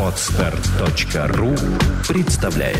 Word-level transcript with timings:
Отстар.ру 0.00 1.54
представляет 2.08 2.78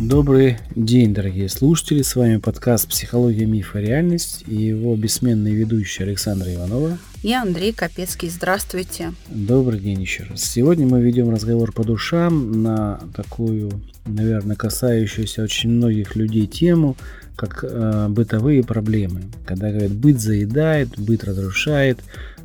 Добрый 0.00 0.56
день, 0.74 1.12
дорогие 1.12 1.50
слушатели. 1.50 2.00
С 2.00 2.16
вами 2.16 2.38
подкаст 2.38 2.88
«Психология, 2.88 3.44
миф 3.44 3.76
и 3.76 3.80
реальность» 3.80 4.44
и 4.46 4.54
его 4.54 4.96
бессменный 4.96 5.52
ведущий 5.52 6.04
Александра 6.04 6.54
Иванова. 6.54 6.96
Я 7.22 7.42
Андрей 7.42 7.74
Капецкий. 7.74 8.30
Здравствуйте. 8.30 9.12
Добрый 9.28 9.80
день 9.80 10.00
еще 10.00 10.22
раз. 10.22 10.42
Сегодня 10.42 10.86
мы 10.86 11.02
ведем 11.02 11.28
разговор 11.28 11.72
по 11.72 11.84
душам 11.84 12.62
на 12.62 13.00
такую, 13.14 13.70
наверное, 14.06 14.56
касающуюся 14.56 15.42
очень 15.42 15.70
многих 15.70 16.16
людей 16.16 16.46
тему, 16.46 16.96
как 17.36 17.64
э, 17.64 18.06
бытовые 18.08 18.62
проблемы. 18.62 19.22
Когда 19.46 19.70
говорят, 19.70 19.92
быт 19.92 20.20
заедает, 20.20 20.98
быт 20.98 21.24
разрушает, 21.24 21.98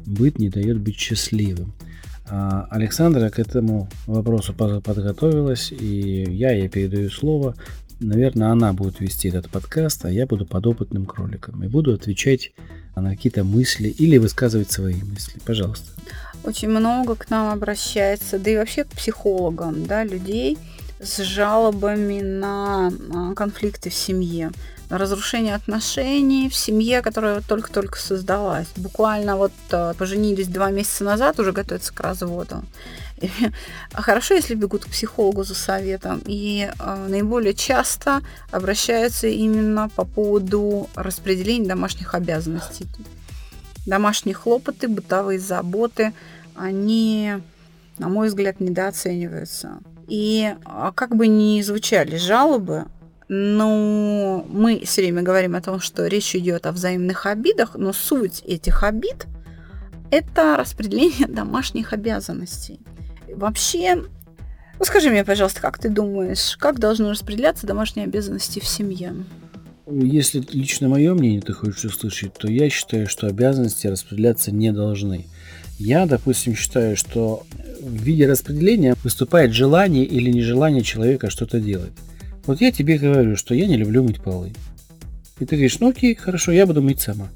быт 0.06 0.40
не 0.40 0.50
дает 0.50 0.80
быть 0.80 0.98
счастливым. 0.98 1.74
А 2.28 2.68
Александра 2.70 3.30
к 3.30 3.40
этому 3.40 3.90
вопросу 4.06 4.54
подготовилась, 4.54 5.72
и 5.72 6.26
я 6.30 6.52
ей 6.52 6.70
передаю 6.70 7.10
слово. 7.10 7.56
Наверное, 8.00 8.50
она 8.50 8.72
будет 8.72 9.00
вести 9.00 9.30
этот 9.30 9.50
подкаст, 9.50 10.06
а 10.06 10.12
я 10.12 10.26
буду 10.26 10.46
подопытным 10.46 11.06
кроликом 11.06 11.64
и 11.64 11.68
буду 11.68 11.94
отвечать 11.94 12.52
на 12.96 13.12
какие-то 13.12 13.44
мысли 13.44 13.90
или 13.90 14.18
высказывать 14.18 14.72
свои 14.72 15.02
мысли. 15.04 15.40
Пожалуйста. 15.46 15.92
Очень 16.44 16.70
много 16.70 17.16
к 17.16 17.30
нам 17.30 17.52
обращается, 17.52 18.40
да 18.40 18.52
и 18.52 18.56
вообще 18.56 18.86
к 18.86 18.90
психологам, 18.90 19.86
да, 19.86 20.04
людей 20.04 20.58
с 21.00 21.18
жалобами 21.24 22.22
на 22.22 22.92
конфликты 23.36 23.90
в 23.90 23.94
семье 23.94 24.52
разрушение 24.90 25.56
отношений 25.56 26.50
в 26.50 26.56
семье, 26.56 27.02
которая 27.02 27.42
только-только 27.42 28.00
создалась. 28.00 28.68
Буквально 28.76 29.38
вот 29.38 29.52
э, 29.72 29.94
поженились 29.98 30.48
два 30.48 30.72
месяца 30.72 31.04
назад, 31.04 31.40
уже 31.40 31.52
готовятся 31.52 31.94
к 31.94 32.00
разводу. 32.00 32.64
А 33.94 34.02
хорошо, 34.02 34.34
если 34.34 34.56
бегут 34.56 34.86
к 34.86 34.90
психологу 34.90 35.44
за 35.44 35.54
советом. 35.54 36.22
И 36.26 36.72
наиболее 37.08 37.54
часто 37.54 38.22
обращаются 38.50 39.28
именно 39.28 39.90
по 39.90 40.06
поводу 40.06 40.90
распределения 40.96 41.68
домашних 41.68 42.16
обязанностей. 42.16 42.88
Домашние 43.86 44.36
хлопоты, 44.36 44.88
бытовые 44.88 45.40
заботы, 45.40 46.14
они, 46.56 47.34
на 47.98 48.08
мой 48.08 48.30
взгляд, 48.30 48.60
недооцениваются. 48.60 49.80
И 50.10 50.56
а 50.66 50.92
как 50.92 51.16
бы 51.16 51.28
ни 51.28 51.62
звучали 51.62 52.18
жалобы, 52.18 52.86
но 53.28 54.44
мы 54.50 54.82
все 54.86 55.02
время 55.02 55.22
говорим 55.22 55.56
о 55.56 55.62
том, 55.62 55.80
что 55.80 56.08
речь 56.08 56.36
идет 56.36 56.66
о 56.66 56.72
взаимных 56.72 57.28
обидах, 57.28 57.76
но 57.76 57.94
суть 57.94 58.42
этих 58.46 58.84
обид– 58.84 59.28
это 60.12 60.58
распределение 60.58 61.28
домашних 61.30 61.94
обязанностей. 61.94 62.80
Вообще, 63.36 63.96
ну 63.96 64.86
скажи 64.86 65.12
мне, 65.12 65.24
пожалуйста, 65.24 65.62
как 65.62 65.78
ты 65.78 65.90
думаешь, 65.90 66.58
как 66.58 66.80
должны 66.80 67.10
распределяться 67.12 67.68
домашние 67.68 68.06
обязанности 68.06 68.60
в 68.60 68.66
семье? 68.66 69.14
Если 69.92 70.44
лично 70.52 70.88
мое 70.88 71.14
мнение 71.14 71.42
ты 71.42 71.54
хочешь 71.54 71.86
услышать, 71.86 72.34
то 72.34 72.50
я 72.50 72.70
считаю, 72.70 73.08
что 73.08 73.28
обязанности 73.28 73.88
распределяться 73.88 74.52
не 74.52 74.72
должны. 74.72 75.28
Я, 75.80 76.06
допустим, 76.06 76.56
считаю, 76.56 76.96
что 76.98 77.44
в 77.82 78.02
виде 78.04 78.28
распределения 78.28 78.96
выступает 79.04 79.54
желание 79.54 80.06
или 80.06 80.32
нежелание 80.32 80.84
человека 80.84 81.30
что-то 81.30 81.60
делать. 81.60 81.92
Вот 82.46 82.62
я 82.62 82.72
тебе 82.72 82.98
говорю, 82.98 83.36
что 83.36 83.54
я 83.54 83.68
не 83.68 83.78
люблю 83.78 84.04
мыть 84.04 84.22
полы. 84.22 84.54
И 85.40 85.46
ты 85.46 85.56
говоришь, 85.56 85.80
ну 85.80 85.90
окей, 85.90 86.16
хорошо, 86.16 86.52
я 86.52 86.66
буду 86.66 86.82
мыть 86.82 87.02
сама. 87.02 87.30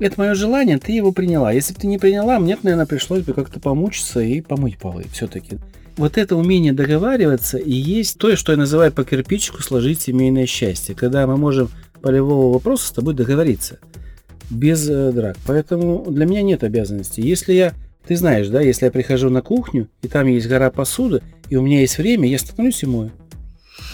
Это 0.00 0.14
мое 0.18 0.34
желание, 0.34 0.78
ты 0.78 0.92
его 0.92 1.12
приняла. 1.12 1.52
Если 1.52 1.74
бы 1.74 1.80
ты 1.80 1.86
не 1.86 1.98
приняла, 1.98 2.38
мне, 2.38 2.56
наверное, 2.62 2.86
пришлось 2.86 3.22
бы 3.22 3.32
как-то 3.32 3.60
помучиться 3.60 4.20
и 4.20 4.40
помыть 4.40 4.78
полы 4.78 5.04
все-таки. 5.12 5.58
Вот 5.96 6.18
это 6.18 6.34
умение 6.34 6.72
договариваться 6.72 7.58
и 7.58 7.72
есть 7.72 8.18
то, 8.18 8.34
что 8.34 8.52
я 8.52 8.58
называю 8.58 8.92
по 8.92 9.04
кирпичику 9.04 9.62
сложить 9.62 10.00
семейное 10.00 10.46
счастье, 10.46 10.94
когда 10.94 11.26
мы 11.26 11.36
можем 11.36 11.70
по 12.00 12.08
любому 12.08 12.50
вопросу 12.50 12.86
с 12.86 12.90
тобой 12.90 13.14
договориться 13.14 13.78
без 14.50 14.88
э, 14.88 15.12
драк. 15.12 15.36
Поэтому 15.46 16.04
для 16.08 16.26
меня 16.26 16.42
нет 16.42 16.64
обязанностей. 16.64 17.22
Если 17.22 17.52
я, 17.52 17.72
ты 18.06 18.16
знаешь, 18.16 18.48
да, 18.48 18.60
если 18.60 18.86
я 18.86 18.90
прихожу 18.90 19.30
на 19.30 19.40
кухню, 19.40 19.88
и 20.02 20.08
там 20.08 20.26
есть 20.26 20.46
гора 20.46 20.70
посуды, 20.70 21.22
и 21.48 21.56
у 21.56 21.62
меня 21.62 21.80
есть 21.80 21.98
время, 21.98 22.28
я 22.28 22.38
становлюсь 22.38 22.82
и 22.82 22.86
мою. 22.86 23.10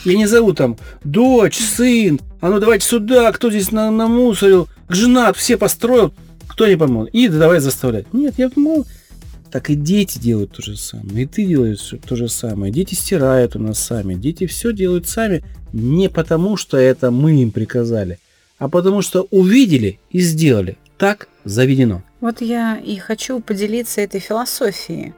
Я 0.04 0.16
не 0.16 0.26
зову 0.26 0.52
там 0.52 0.78
дочь, 1.04 1.58
сын, 1.58 2.20
а 2.40 2.48
ну 2.48 2.58
давайте 2.58 2.86
сюда, 2.86 3.30
кто 3.32 3.50
здесь 3.50 3.70
на 3.70 3.90
намусорил, 3.90 4.68
женат, 4.88 5.36
все 5.36 5.56
построил, 5.56 6.12
кто 6.48 6.66
не 6.66 6.76
помог. 6.76 7.08
И 7.10 7.28
давай 7.28 7.60
заставлять. 7.60 8.12
Нет, 8.12 8.34
я 8.38 8.48
думал, 8.48 8.86
так 9.50 9.70
и 9.70 9.74
дети 9.74 10.18
делают 10.18 10.52
то 10.52 10.62
же 10.62 10.76
самое, 10.76 11.24
и 11.24 11.26
ты 11.26 11.44
делаешь 11.44 11.94
то 12.06 12.16
же 12.16 12.28
самое. 12.28 12.72
Дети 12.72 12.94
стирают 12.94 13.56
у 13.56 13.58
нас 13.58 13.78
сами, 13.78 14.14
дети 14.14 14.46
все 14.46 14.72
делают 14.72 15.06
сами, 15.06 15.42
не 15.72 16.08
потому 16.08 16.56
что 16.56 16.76
это 16.76 17.10
мы 17.10 17.42
им 17.42 17.50
приказали, 17.50 18.18
а 18.58 18.68
потому 18.68 19.02
что 19.02 19.26
увидели 19.30 19.98
и 20.10 20.20
сделали. 20.20 20.78
Так 20.98 21.28
заведено. 21.44 22.02
Вот 22.20 22.40
я 22.40 22.76
и 22.76 22.96
хочу 22.98 23.40
поделиться 23.40 24.00
этой 24.00 24.20
философией, 24.20 25.14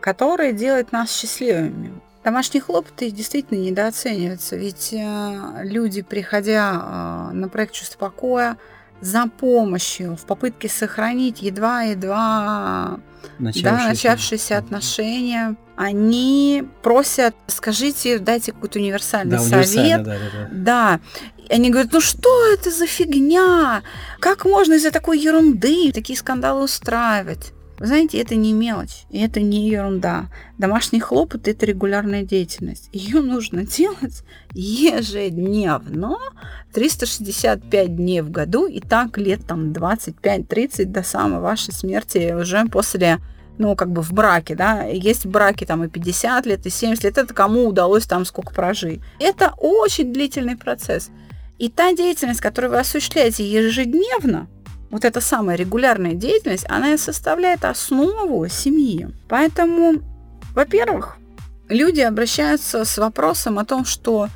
которая 0.00 0.52
делает 0.52 0.92
нас 0.92 1.10
счастливыми. 1.10 1.92
Домашние 2.22 2.62
хлопоты 2.62 3.10
действительно 3.10 3.58
недооцениваются, 3.58 4.56
ведь 4.56 4.92
э, 4.92 5.62
люди, 5.62 6.02
приходя 6.02 7.30
э, 7.30 7.34
на 7.34 7.48
проект 7.48 7.74
«Чувство 7.74 7.98
покоя», 7.98 8.56
за 9.00 9.26
помощью 9.26 10.16
в 10.16 10.24
попытке 10.24 10.68
сохранить 10.68 11.42
едва-едва 11.42 13.00
начавшиеся, 13.38 13.82
да, 13.82 13.88
начавшиеся 13.88 14.58
отношения, 14.58 15.56
они 15.76 16.64
просят, 16.82 17.34
скажите, 17.46 18.18
дайте 18.18 18.52
какой-то 18.52 18.78
универсальный 18.78 19.36
да, 19.36 19.42
совет. 19.42 20.02
Да, 20.04 20.12
да, 20.12 20.18
да. 20.32 20.48
да. 20.50 21.00
Они 21.50 21.70
говорят, 21.70 21.92
ну 21.92 22.00
что 22.00 22.46
это 22.52 22.70
за 22.70 22.86
фигня? 22.86 23.82
Как 24.20 24.44
можно 24.44 24.74
из-за 24.74 24.90
такой 24.90 25.18
ерунды 25.18 25.92
такие 25.92 26.18
скандалы 26.18 26.64
устраивать? 26.64 27.52
Вы 27.78 27.86
знаете, 27.86 28.18
это 28.18 28.36
не 28.36 28.52
мелочь, 28.52 29.04
и 29.10 29.20
это 29.20 29.40
не 29.40 29.68
ерунда. 29.68 30.26
Домашний 30.58 31.00
хлопот– 31.00 31.48
это 31.48 31.66
регулярная 31.66 32.22
деятельность. 32.22 32.88
Ее 32.92 33.20
нужно 33.20 33.66
делать 33.66 34.22
ежедневно, 34.52 36.16
365 36.72 37.96
дней 37.96 38.20
в 38.20 38.30
году, 38.30 38.66
и 38.66 38.80
так 38.80 39.18
лет 39.18 39.44
там 39.46 39.72
25-30 39.72 40.84
до 40.84 41.02
самой 41.02 41.40
вашей 41.40 41.72
смерти 41.74 42.32
уже 42.32 42.64
после 42.66 43.18
ну, 43.56 43.76
как 43.76 43.92
бы 43.92 44.02
в 44.02 44.12
браке, 44.12 44.56
да, 44.56 44.82
есть 44.84 45.26
браки 45.26 45.64
там 45.64 45.84
и 45.84 45.88
50 45.88 46.46
лет, 46.46 46.66
и 46.66 46.70
70 46.70 47.04
лет, 47.04 47.18
это 47.18 47.32
кому 47.32 47.68
удалось 47.68 48.04
там 48.04 48.24
сколько 48.24 48.52
прожить. 48.52 49.00
Это 49.20 49.52
очень 49.58 50.12
длительный 50.12 50.56
процесс. 50.56 51.10
И 51.58 51.68
та 51.68 51.92
деятельность, 51.92 52.40
которую 52.40 52.72
вы 52.72 52.78
осуществляете 52.78 53.48
ежедневно, 53.48 54.48
вот 54.90 55.04
эта 55.04 55.20
самая 55.20 55.56
регулярная 55.56 56.14
деятельность, 56.14 56.66
она 56.68 56.94
и 56.94 56.96
составляет 56.96 57.64
основу 57.64 58.46
семьи. 58.48 59.08
Поэтому, 59.28 59.94
во-первых, 60.54 61.16
люди 61.68 62.00
обращаются 62.00 62.84
с 62.84 62.98
вопросом 62.98 63.58
о 63.58 63.64
том, 63.64 63.84
что 63.84 64.28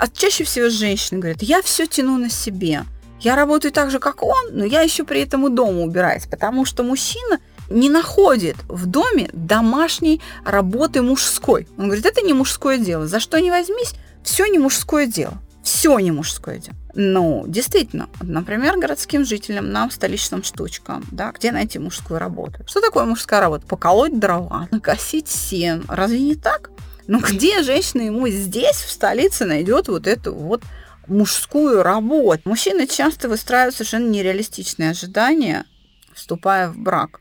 а 0.00 0.08
чаще 0.08 0.44
всего 0.44 0.68
женщины 0.68 1.20
говорят, 1.20 1.42
я 1.42 1.62
все 1.62 1.86
тяну 1.86 2.18
на 2.18 2.30
себе. 2.30 2.84
Я 3.20 3.36
работаю 3.36 3.72
так 3.72 3.90
же, 3.90 3.98
как 3.98 4.22
он, 4.22 4.48
но 4.52 4.64
я 4.64 4.80
еще 4.80 5.04
при 5.04 5.20
этом 5.20 5.46
и 5.46 5.50
дома 5.50 5.82
убираюсь, 5.82 6.26
потому 6.26 6.64
что 6.64 6.82
мужчина 6.82 7.38
не 7.70 7.88
находит 7.88 8.56
в 8.68 8.86
доме 8.86 9.30
домашней 9.32 10.20
работы 10.44 11.02
мужской. 11.02 11.68
Он 11.78 11.84
говорит, 11.86 12.06
это 12.06 12.22
не 12.22 12.32
мужское 12.32 12.78
дело. 12.78 13.06
За 13.06 13.20
что 13.20 13.38
не 13.40 13.50
возьмись, 13.50 13.94
все 14.24 14.46
не 14.46 14.58
мужское 14.58 15.06
дело. 15.06 15.34
Все 15.62 15.98
не 15.98 16.10
мужское 16.10 16.58
дело. 16.58 16.76
Ну, 16.94 17.44
действительно, 17.46 18.08
например, 18.20 18.78
городским 18.78 19.24
жителям, 19.24 19.70
нам, 19.70 19.90
столичным 19.90 20.42
штучкам, 20.42 21.04
да, 21.10 21.32
где 21.32 21.52
найти 21.52 21.78
мужскую 21.78 22.18
работу? 22.18 22.58
Что 22.66 22.80
такое 22.80 23.04
мужская 23.04 23.40
работа? 23.40 23.66
Поколоть 23.66 24.18
дрова, 24.18 24.68
накосить 24.70 25.28
сен. 25.28 25.84
Разве 25.88 26.20
не 26.20 26.34
так? 26.34 26.70
Ну, 27.06 27.20
где 27.20 27.62
женщина 27.62 28.02
ему 28.02 28.28
здесь, 28.28 28.76
в 28.76 28.90
столице, 28.90 29.44
найдет 29.44 29.88
вот 29.88 30.06
эту 30.06 30.34
вот 30.34 30.62
мужскую 31.06 31.82
работу? 31.82 32.42
Мужчины 32.44 32.86
часто 32.86 33.28
выстраивают 33.28 33.74
совершенно 33.74 34.08
нереалистичные 34.08 34.90
ожидания, 34.90 35.64
вступая 36.12 36.68
в 36.68 36.76
брак. 36.76 37.20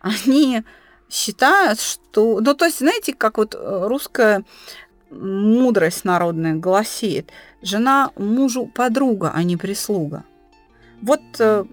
Они 0.00 0.62
считают, 1.10 1.80
что... 1.80 2.40
Ну, 2.40 2.54
то 2.54 2.64
есть, 2.64 2.78
знаете, 2.78 3.12
как 3.12 3.36
вот 3.36 3.54
э, 3.54 3.86
русская 3.86 4.44
мудрость 5.10 6.04
народная 6.04 6.54
гласит, 6.54 7.30
жена 7.62 8.10
мужу 8.16 8.66
подруга, 8.66 9.32
а 9.34 9.42
не 9.42 9.56
прислуга. 9.56 10.24
Вот, 11.02 11.20
э, 11.38 11.64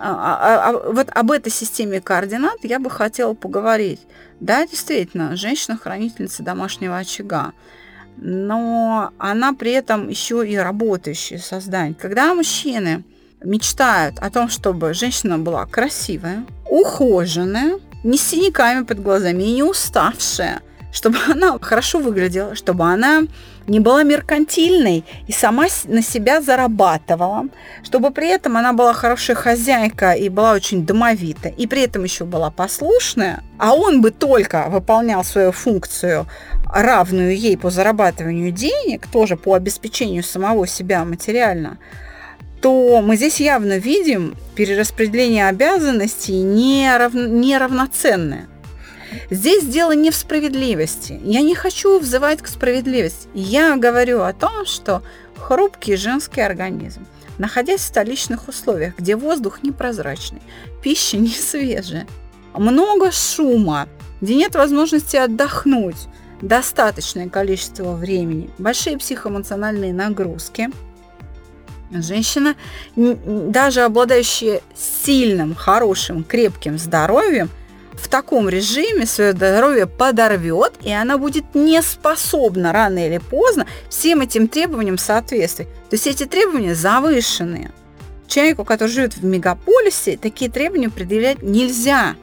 а, 0.00 0.10
а, 0.10 0.70
а, 0.70 0.92
вот 0.92 1.08
об 1.12 1.30
этой 1.30 1.50
системе 1.50 2.00
координат 2.00 2.58
я 2.62 2.78
бы 2.78 2.90
хотела 2.90 3.34
поговорить. 3.34 4.00
Да, 4.40 4.66
действительно, 4.66 5.36
женщина-хранительница 5.36 6.42
домашнего 6.42 6.96
очага. 6.96 7.52
но 8.20 9.12
она 9.18 9.52
при 9.52 9.70
этом 9.72 10.08
еще 10.08 10.48
и 10.48 10.56
работающее 10.56 11.38
создание. 11.38 11.94
Когда 11.94 12.34
мужчины 12.34 13.04
мечтают 13.44 14.18
о 14.18 14.30
том, 14.30 14.48
чтобы 14.48 14.92
женщина 14.92 15.38
была 15.38 15.66
красивая, 15.66 16.44
ухоженная, 16.68 17.78
не 18.02 18.18
с 18.18 18.22
синяками 18.22 18.84
под 18.84 19.00
глазами 19.00 19.44
и 19.44 19.54
не 19.54 19.62
уставшая, 19.62 20.62
чтобы 20.92 21.18
она 21.28 21.58
хорошо 21.60 21.98
выглядела, 21.98 22.54
чтобы 22.54 22.84
она 22.84 23.22
не 23.66 23.80
была 23.80 24.02
меркантильной 24.02 25.04
и 25.26 25.32
сама 25.32 25.66
на 25.84 26.02
себя 26.02 26.40
зарабатывала, 26.40 27.46
чтобы 27.82 28.10
при 28.10 28.28
этом 28.28 28.56
она 28.56 28.72
была 28.72 28.94
хорошая 28.94 29.36
хозяйка 29.36 30.12
и 30.12 30.28
была 30.28 30.52
очень 30.52 30.86
домовита, 30.86 31.48
и 31.50 31.66
при 31.66 31.82
этом 31.82 32.04
еще 32.04 32.24
была 32.24 32.50
послушная, 32.50 33.42
а 33.58 33.74
он 33.74 34.00
бы 34.00 34.10
только 34.10 34.66
выполнял 34.68 35.22
свою 35.22 35.52
функцию, 35.52 36.26
равную 36.72 37.36
ей 37.36 37.56
по 37.56 37.70
зарабатыванию 37.70 38.52
денег, 38.52 39.06
тоже 39.06 39.36
по 39.36 39.54
обеспечению 39.54 40.22
самого 40.22 40.66
себя 40.66 41.04
материально, 41.04 41.78
то 42.60 43.00
мы 43.02 43.16
здесь 43.16 43.40
явно 43.40 43.78
видим 43.78 44.34
перераспределение 44.54 45.48
обязанностей 45.48 46.40
нерав... 46.40 47.14
неравноценное. 47.14 48.48
Здесь 49.30 49.64
дело 49.64 49.92
не 49.92 50.10
в 50.10 50.14
справедливости. 50.14 51.20
Я 51.22 51.42
не 51.42 51.54
хочу 51.54 51.98
взывать 51.98 52.42
к 52.42 52.48
справедливости. 52.48 53.28
Я 53.34 53.76
говорю 53.76 54.22
о 54.22 54.32
том, 54.32 54.66
что 54.66 55.02
хрупкий 55.36 55.96
женский 55.96 56.40
организм, 56.40 57.06
находясь 57.38 57.80
в 57.80 57.84
столичных 57.84 58.48
условиях, 58.48 58.96
где 58.98 59.16
воздух 59.16 59.62
непрозрачный, 59.62 60.42
пища 60.82 61.16
не 61.16 61.30
свежая, 61.30 62.06
много 62.54 63.12
шума, 63.12 63.88
где 64.20 64.34
нет 64.34 64.54
возможности 64.54 65.16
отдохнуть 65.16 66.08
достаточное 66.42 67.28
количество 67.28 67.94
времени, 67.94 68.50
большие 68.58 68.98
психоэмоциональные 68.98 69.92
нагрузки, 69.92 70.70
женщина, 71.90 72.54
даже 72.96 73.82
обладающая 73.82 74.60
сильным, 74.74 75.54
хорошим, 75.54 76.24
крепким 76.24 76.78
здоровьем, 76.78 77.50
в 77.98 78.08
таком 78.08 78.48
режиме 78.48 79.06
свое 79.06 79.32
здоровье 79.32 79.86
подорвет, 79.86 80.72
и 80.82 80.90
она 80.92 81.18
будет 81.18 81.54
не 81.54 81.82
способна 81.82 82.72
рано 82.72 83.06
или 83.06 83.18
поздно 83.18 83.66
всем 83.88 84.20
этим 84.20 84.48
требованиям 84.48 84.98
соответствовать. 84.98 85.70
То 85.90 85.94
есть 85.94 86.06
эти 86.06 86.24
требования 86.24 86.74
завышенные. 86.74 87.72
Человеку, 88.26 88.64
который 88.64 88.90
живет 88.90 89.16
в 89.16 89.24
мегаполисе, 89.24 90.16
такие 90.16 90.50
требования 90.50 90.90
предъявлять 90.90 91.42
нельзя, 91.42 92.14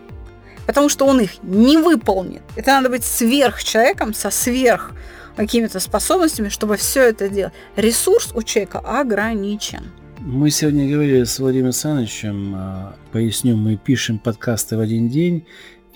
потому 0.66 0.88
что 0.88 1.06
он 1.06 1.20
их 1.20 1.42
не 1.44 1.78
выполнит. 1.78 2.44
Это 2.56 2.72
надо 2.72 2.90
быть 2.90 3.04
сверхчеловеком 3.04 4.14
со 4.14 4.30
сверх 4.30 4.92
какими-то 5.36 5.80
способностями, 5.80 6.50
чтобы 6.50 6.78
все 6.78 7.04
это 7.10 7.28
делать. 7.28 7.54
Ресурс 7.76 8.32
у 8.34 8.44
человека 8.44 8.80
ограничен. 8.80 9.92
Мы 10.20 10.50
сегодня 10.50 10.90
говорили 10.90 11.24
с 11.24 11.40
Владимиром 11.40 11.68
Александровичем, 11.68 12.54
а, 12.56 12.96
поясню, 13.12 13.58
мы 13.58 13.76
пишем 13.76 14.18
подкасты 14.18 14.78
в 14.78 14.80
один 14.80 15.10
день, 15.10 15.46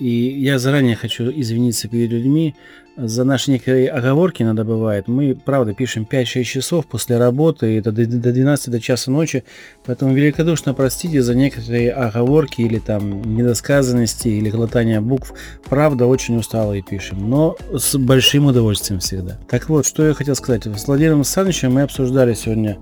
и 0.00 0.40
я 0.40 0.58
заранее 0.58 0.96
хочу 0.96 1.30
извиниться 1.30 1.88
перед 1.88 2.10
людьми, 2.10 2.54
за 2.96 3.24
наши 3.24 3.50
некоторые 3.50 3.88
оговорки 3.88 4.42
надо 4.42 4.64
бывает. 4.64 5.08
Мы, 5.08 5.34
правда, 5.34 5.72
пишем 5.72 6.06
5-6 6.10 6.42
часов 6.44 6.86
после 6.86 7.18
работы, 7.18 7.78
это 7.78 7.92
до 7.92 8.04
12 8.04 8.70
до 8.70 8.80
часа 8.80 9.10
ночи, 9.10 9.44
поэтому 9.86 10.12
великодушно 10.12 10.74
простите 10.74 11.22
за 11.22 11.34
некоторые 11.34 11.92
оговорки 11.92 12.60
или 12.60 12.78
там 12.78 13.22
недосказанности 13.36 14.28
или 14.28 14.50
глотание 14.50 15.00
букв. 15.00 15.32
Правда, 15.64 16.06
очень 16.06 16.36
усталые 16.36 16.82
пишем, 16.82 17.30
но 17.30 17.56
с 17.72 17.96
большим 17.96 18.46
удовольствием 18.46 19.00
всегда. 19.00 19.38
Так 19.48 19.68
вот, 19.68 19.86
что 19.86 20.06
я 20.06 20.12
хотел 20.12 20.34
сказать. 20.34 20.66
С 20.66 20.86
Владимиром 20.86 21.18
Александровичем 21.18 21.72
мы 21.72 21.82
обсуждали 21.82 22.34
сегодня 22.34 22.78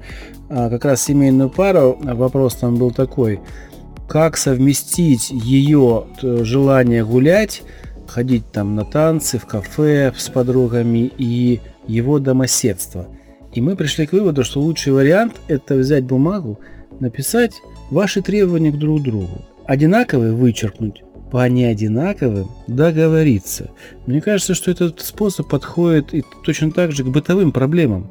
а, 0.49 0.71
как 0.71 0.85
раз 0.85 1.03
семейную 1.03 1.51
пару. 1.51 1.99
Вопрос 2.03 2.57
там 2.57 2.77
был 2.77 2.91
такой. 2.91 3.41
Как 4.09 4.37
совместить 4.37 5.31
ее 5.31 6.07
желание 6.23 7.05
гулять 7.05 7.63
ходить 8.09 8.51
там 8.51 8.75
на 8.75 8.85
танцы, 8.85 9.39
в 9.39 9.47
кафе 9.47 10.13
с 10.17 10.29
подругами 10.29 11.13
и 11.19 11.61
его 11.87 12.19
домоседство. 12.19 13.07
И 13.53 13.61
мы 13.61 13.77
пришли 13.77 14.07
к 14.07 14.13
выводу, 14.13 14.45
что 14.45 14.61
лучший 14.61 14.93
вариант 14.93 15.35
это 15.47 15.75
взять 15.75 16.05
бумагу, 16.05 16.59
написать 17.01 17.53
ваши 17.91 18.23
требования 18.23 18.73
к 18.73 18.79
друг 18.79 19.03
другу. 19.03 19.45
Одинаковые 19.67 20.33
вычеркнуть, 20.33 21.03
по 21.31 21.47
неодинаковым 21.49 22.51
договориться. 22.67 23.71
Мне 24.07 24.21
кажется, 24.21 24.55
что 24.55 24.71
этот 24.71 25.01
способ 25.01 25.49
подходит 25.49 26.15
и 26.15 26.25
точно 26.45 26.73
так 26.73 26.93
же 26.93 27.05
к 27.05 27.09
бытовым 27.09 27.53
проблемам. 27.53 28.11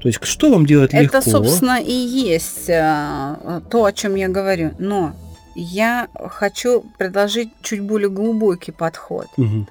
То 0.00 0.08
есть, 0.08 0.22
что 0.24 0.50
вам 0.50 0.66
делать 0.66 0.92
это, 0.92 1.02
легко? 1.04 1.18
Это, 1.18 1.30
собственно, 1.30 1.80
и 1.80 1.92
есть 1.92 2.68
э, 2.68 3.60
то, 3.70 3.84
о 3.84 3.92
чем 3.92 4.14
я 4.14 4.28
говорю. 4.28 4.72
Но 4.78 5.14
я 5.56 6.08
хочу 6.28 6.84
предложить 6.98 7.50
чуть 7.62 7.80
более 7.80 8.10
глубокий 8.10 8.72
подход. 8.72 9.26
Угу. 9.36 9.66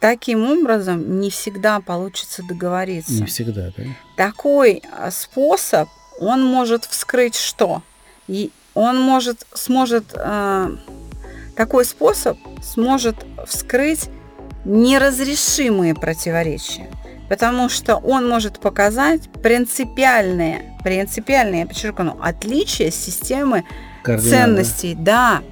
Таким 0.00 0.48
образом, 0.48 1.20
не 1.20 1.28
всегда 1.30 1.80
получится 1.80 2.42
договориться. 2.48 3.12
Не 3.12 3.26
всегда, 3.26 3.72
да? 3.76 3.84
Такой 4.16 4.82
а, 4.96 5.10
способ, 5.10 5.88
он 6.20 6.44
может 6.44 6.84
вскрыть 6.84 7.34
что? 7.34 7.82
И 8.28 8.52
он 8.74 9.00
может, 9.00 9.44
сможет, 9.54 10.04
э, 10.14 10.76
такой 11.56 11.84
способ 11.84 12.38
сможет 12.62 13.16
вскрыть 13.46 14.08
неразрешимые 14.64 15.94
противоречия. 15.96 16.88
Потому 17.28 17.68
что 17.68 17.96
он 17.96 18.28
может 18.28 18.60
показать 18.60 19.28
принципиальные, 19.42 20.78
принципиальные, 20.84 21.62
я 21.62 21.66
подчеркну, 21.66 22.16
отличия 22.22 22.90
системы 22.90 23.64
ценностей, 24.04 24.94
да. 24.94 25.42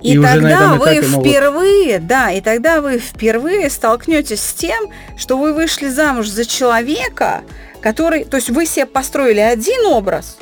И, 0.00 0.14
и 0.14 0.20
тогда 0.20 0.74
вы 0.74 1.00
впервые, 1.00 1.94
могут... 1.94 2.06
да, 2.08 2.30
и 2.32 2.40
тогда 2.40 2.80
вы 2.80 2.98
впервые 2.98 3.70
столкнетесь 3.70 4.40
с 4.40 4.52
тем, 4.52 4.88
что 5.16 5.38
вы 5.38 5.54
вышли 5.54 5.88
замуж 5.88 6.28
за 6.28 6.44
человека, 6.44 7.42
который, 7.80 8.24
то 8.24 8.36
есть 8.36 8.50
вы 8.50 8.66
себе 8.66 8.86
построили 8.86 9.38
один 9.38 9.86
образ, 9.86 10.38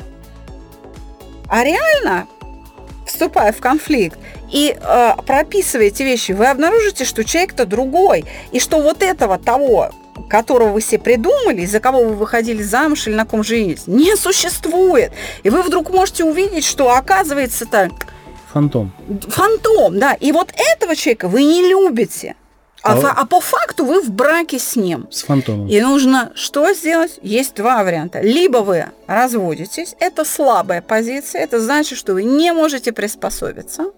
а 1.47 1.63
реально, 1.63 2.27
вступая 3.05 3.51
в 3.51 3.57
конфликт 3.57 4.17
и 4.51 4.75
э, 4.77 5.11
прописывая 5.25 5.87
эти 5.87 6.03
вещи, 6.03 6.31
вы 6.31 6.47
обнаружите, 6.47 7.05
что 7.05 7.23
человек-то 7.23 7.65
другой, 7.65 8.25
и 8.51 8.59
что 8.59 8.81
вот 8.81 9.03
этого 9.03 9.37
того, 9.37 9.91
которого 10.31 10.69
вы 10.69 10.81
себе 10.81 10.99
придумали, 10.99 11.61
из-за 11.61 11.81
кого 11.81 12.05
вы 12.05 12.15
выходили 12.15 12.63
замуж 12.63 13.05
или 13.07 13.15
на 13.15 13.25
ком 13.25 13.43
женились, 13.43 13.85
не 13.85 14.15
существует. 14.15 15.11
И 15.43 15.49
вы 15.49 15.61
вдруг 15.61 15.91
можете 15.91 16.23
увидеть, 16.23 16.63
что 16.63 16.95
оказывается-то... 16.95 17.91
Фантом. 18.53 18.93
Фантом, 19.27 19.99
да. 19.99 20.13
И 20.13 20.31
вот 20.31 20.53
этого 20.55 20.95
человека 20.95 21.27
вы 21.27 21.43
не 21.43 21.69
любите. 21.69 22.35
А, 22.81 22.93
а, 22.93 23.13
а 23.21 23.25
по 23.25 23.41
факту 23.41 23.85
вы 23.85 24.01
в 24.01 24.09
браке 24.09 24.57
с 24.57 24.75
ним. 24.75 25.07
С 25.11 25.23
фантомом. 25.23 25.67
И 25.67 25.79
нужно 25.81 26.31
что 26.33 26.73
сделать? 26.73 27.19
Есть 27.21 27.55
два 27.55 27.83
варианта. 27.83 28.21
Либо 28.21 28.59
вы 28.59 28.85
разводитесь, 29.15 29.95
это 29.99 30.25
слабая 30.25 30.81
позиция, 30.81 31.41
это 31.41 31.59
значит, 31.59 31.97
что 31.97 32.13
вы 32.13 32.23
не 32.23 32.51
можете 32.53 32.91
приспособиться, 32.91 33.91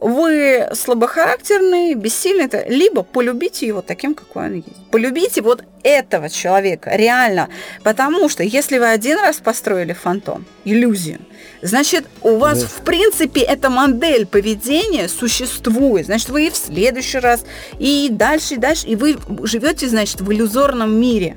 вы 0.00 0.68
слабохарактерный, 0.72 1.94
бессильный, 1.94 2.48
либо 2.68 3.02
полюбите 3.02 3.66
его 3.66 3.82
таким, 3.82 4.14
какой 4.14 4.46
он 4.46 4.54
есть. 4.54 4.90
Полюбите 4.90 5.42
вот 5.42 5.64
этого 5.82 6.28
человека 6.28 6.90
реально, 6.94 7.48
потому 7.82 8.28
что 8.28 8.42
если 8.42 8.78
вы 8.78 8.88
один 8.88 9.18
раз 9.18 9.36
построили 9.36 9.92
фантом, 9.92 10.44
иллюзию, 10.64 11.20
значит, 11.62 12.06
у 12.22 12.36
вас, 12.36 12.62
да. 12.62 12.66
в 12.66 12.84
принципе, 12.84 13.40
эта 13.40 13.70
модель 13.70 14.26
поведения 14.26 15.08
существует. 15.08 16.06
Значит, 16.06 16.28
вы 16.30 16.46
и 16.46 16.50
в 16.50 16.56
следующий 16.56 17.18
раз, 17.18 17.44
и 17.78 18.08
дальше, 18.10 18.54
и 18.54 18.58
дальше, 18.58 18.86
и 18.86 18.96
вы 18.96 19.16
живете, 19.42 19.88
значит, 19.88 20.20
в 20.20 20.32
иллюзорном 20.32 20.98
мире. 20.98 21.36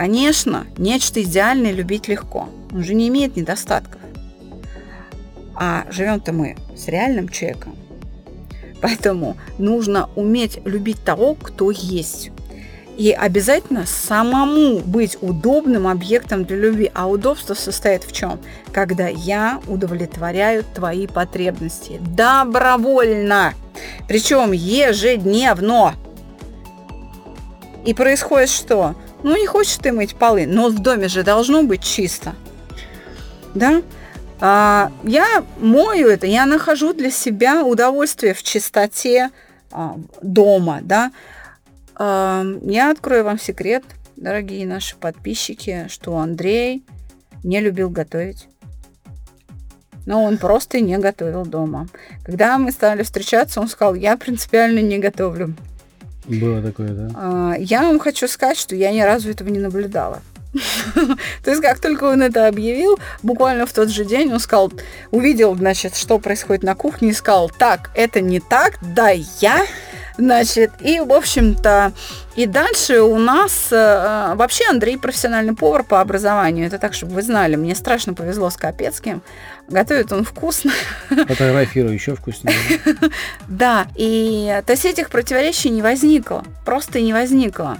Конечно, 0.00 0.66
нечто 0.78 1.20
идеальное 1.20 1.72
любить 1.72 2.08
легко. 2.08 2.48
Он 2.72 2.82
же 2.82 2.94
не 2.94 3.08
имеет 3.08 3.36
недостатков. 3.36 4.00
А 5.54 5.84
живем-то 5.90 6.32
мы 6.32 6.56
с 6.74 6.88
реальным 6.88 7.28
человеком. 7.28 7.76
Поэтому 8.80 9.36
нужно 9.58 10.08
уметь 10.16 10.58
любить 10.64 11.04
того, 11.04 11.34
кто 11.34 11.70
есть. 11.70 12.30
И 12.96 13.12
обязательно 13.12 13.84
самому 13.84 14.78
быть 14.78 15.18
удобным 15.20 15.86
объектом 15.86 16.46
для 16.46 16.56
любви. 16.56 16.90
А 16.94 17.06
удобство 17.06 17.52
состоит 17.52 18.02
в 18.02 18.12
чем? 18.12 18.40
Когда 18.72 19.06
я 19.06 19.60
удовлетворяю 19.68 20.64
твои 20.64 21.08
потребности 21.08 22.00
добровольно. 22.16 23.52
Причем 24.08 24.52
ежедневно. 24.52 25.94
И 27.84 27.92
происходит 27.92 28.48
что? 28.48 28.94
Ну, 29.22 29.36
не 29.36 29.46
хочешь 29.46 29.76
ты 29.76 29.92
мыть 29.92 30.16
полы, 30.16 30.46
но 30.46 30.68
в 30.68 30.78
доме 30.78 31.08
же 31.08 31.22
должно 31.22 31.62
быть 31.62 31.82
чисто. 31.82 32.34
Да? 33.54 33.82
А, 34.40 34.90
я 35.04 35.44
мою 35.58 36.08
это, 36.08 36.26
я 36.26 36.46
нахожу 36.46 36.94
для 36.94 37.10
себя 37.10 37.64
удовольствие 37.64 38.32
в 38.32 38.42
чистоте 38.42 39.30
а, 39.70 39.96
дома, 40.22 40.80
да. 40.82 41.12
А, 41.94 42.44
я 42.62 42.90
открою 42.90 43.24
вам 43.24 43.38
секрет. 43.38 43.84
дорогие 44.16 44.66
наши 44.66 44.96
подписчики, 44.96 45.86
что 45.88 46.16
Андрей 46.16 46.82
не 47.44 47.60
любил 47.60 47.90
готовить. 47.90 48.46
Но 50.06 50.24
он 50.24 50.38
просто 50.38 50.80
не 50.80 50.96
готовил 50.98 51.44
дома. 51.44 51.88
Когда 52.24 52.56
мы 52.56 52.72
стали 52.72 53.02
встречаться, 53.02 53.60
он 53.60 53.68
сказал, 53.68 53.94
я 53.94 54.16
принципиально 54.16 54.80
не 54.80 54.98
готовлю. 54.98 55.54
Было 56.26 56.62
такое, 56.62 56.88
да? 56.88 57.10
А, 57.14 57.54
я 57.58 57.82
вам 57.82 57.98
хочу 57.98 58.28
сказать, 58.28 58.58
что 58.58 58.76
я 58.76 58.92
ни 58.92 59.00
разу 59.00 59.30
этого 59.30 59.48
не 59.48 59.58
наблюдала. 59.58 60.20
То 61.44 61.50
есть, 61.50 61.62
как 61.62 61.80
только 61.80 62.04
он 62.04 62.22
это 62.22 62.46
объявил, 62.46 62.98
буквально 63.22 63.66
в 63.66 63.72
тот 63.72 63.88
же 63.88 64.04
день 64.04 64.32
он 64.32 64.40
сказал, 64.40 64.72
увидел, 65.10 65.54
значит, 65.54 65.96
что 65.96 66.18
происходит 66.18 66.62
на 66.62 66.74
кухне, 66.74 67.10
и 67.10 67.12
сказал, 67.12 67.50
так, 67.50 67.90
это 67.94 68.20
не 68.20 68.40
так, 68.40 68.78
да, 68.82 69.10
я 69.40 69.64
Значит, 70.20 70.72
и, 70.80 71.00
в 71.00 71.14
общем-то, 71.14 71.92
и 72.36 72.44
дальше 72.44 73.00
у 73.00 73.16
нас 73.16 73.68
э, 73.70 74.34
вообще 74.34 74.64
Андрей 74.68 74.98
профессиональный 74.98 75.54
повар 75.54 75.82
по 75.82 76.02
образованию. 76.02 76.66
Это 76.66 76.78
так, 76.78 76.92
чтобы 76.92 77.14
вы 77.14 77.22
знали. 77.22 77.56
Мне 77.56 77.74
страшно 77.74 78.12
повезло 78.12 78.50
с 78.50 78.56
Капецким. 78.58 79.22
Готовит 79.68 80.12
он 80.12 80.24
вкусно. 80.24 80.72
Фотографирую 81.08 81.94
еще 81.94 82.14
вкуснее. 82.14 82.54
Да, 83.48 83.86
и 83.94 84.62
то 84.66 84.72
есть 84.72 84.84
этих 84.84 85.08
противоречий 85.08 85.70
не 85.70 85.80
возникло. 85.80 86.44
Просто 86.66 87.00
не 87.00 87.14
возникло. 87.14 87.78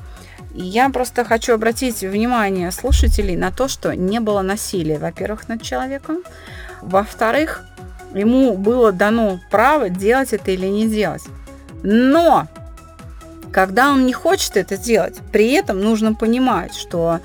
Я 0.54 0.88
просто 0.88 1.26
хочу 1.26 1.52
обратить 1.52 2.00
внимание 2.00 2.70
слушателей 2.70 3.37
на 3.37 3.50
то, 3.50 3.68
что 3.68 3.94
не 3.94 4.18
было 4.18 4.40
насилия, 4.40 4.99
во-первых, 4.99 5.47
над 5.49 5.62
человеком. 5.62 6.23
Во-вторых, 6.80 7.64
ему 8.14 8.56
было 8.56 8.92
дано 8.92 9.40
право 9.50 9.90
делать 9.90 10.32
это 10.32 10.50
или 10.50 10.66
не 10.66 10.88
делать. 10.88 11.23
Но 11.82 12.46
когда 13.52 13.90
он 13.90 14.06
не 14.06 14.12
хочет 14.12 14.56
это 14.56 14.76
делать, 14.76 15.18
при 15.32 15.52
этом 15.52 15.80
нужно 15.80 16.14
понимать, 16.14 16.75
что 16.75 17.20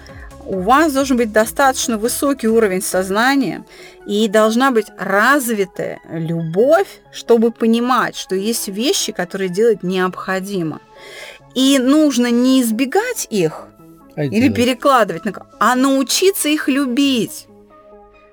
у 0.46 0.60
вас 0.60 0.94
должен 0.94 1.18
быть 1.18 1.32
достаточно 1.32 1.98
высокий 1.98 2.48
уровень 2.48 2.82
сознания 2.82 3.66
и 4.06 4.28
должна 4.28 4.72
быть 4.72 4.88
развитая 4.98 6.00
любовь, 6.10 6.88
чтобы 7.12 7.52
понимать, 7.52 8.16
что 8.16 8.36
есть 8.36 8.68
вещи, 8.68 9.12
которые 9.12 9.50
делать 9.50 9.82
необходимо. 9.84 10.80
И 11.56 11.80
нужно 11.80 12.30
не 12.30 12.62
избегать 12.62 13.28
их 13.30 13.68
а 14.16 14.24
или 14.24 14.48
делать. 14.48 14.56
перекладывать, 14.56 15.24
а 15.60 15.76
научиться 15.76 16.48
их 16.50 16.68
любить. 16.68 17.48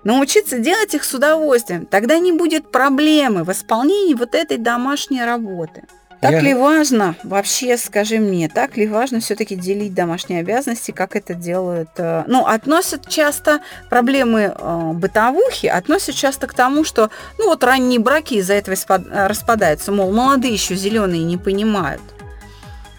Научиться 0.05 0.59
делать 0.59 0.95
их 0.95 1.05
с 1.05 1.15
удовольствием. 1.15 1.87
Тогда 1.87 2.19
не 2.19 2.33
будет 2.33 2.71
проблемы 2.71 3.45
в 3.45 3.53
исполнении 3.53 4.15
вот 4.15 4.35
этой 4.35 4.59
домашней 4.59 5.25
работы. 5.25 5.85
Так 6.23 6.31
Я... 6.31 6.41
ли 6.41 6.55
важно, 6.55 7.17
вообще 7.25 7.77
скажи 7.77 8.21
мне, 8.21 8.49
так 8.49 8.77
ли 8.77 8.87
важно 8.87 9.19
все-таки 9.19 9.57
делить 9.57 9.93
домашние 9.93 10.39
обязанности, 10.39 10.93
как 10.93 11.17
это 11.17 11.35
делают? 11.35 11.89
Э, 11.97 12.23
ну, 12.29 12.47
относят 12.47 13.09
часто 13.09 13.59
проблемы 13.91 14.55
э, 14.57 14.93
бытовухи, 14.95 15.67
относят 15.67 16.15
часто 16.15 16.47
к 16.47 16.55
тому, 16.55 16.85
что, 16.85 17.11
ну, 17.41 17.47
вот 17.49 17.65
ранние 17.65 17.99
браки 17.99 18.35
из-за 18.35 18.55
этого 18.55 18.77
распадаются, 19.11 19.91
мол, 19.91 20.13
молодые 20.13 20.55
еще 20.55 20.77
зеленые 20.77 21.25
не 21.25 21.39
понимают. 21.39 22.01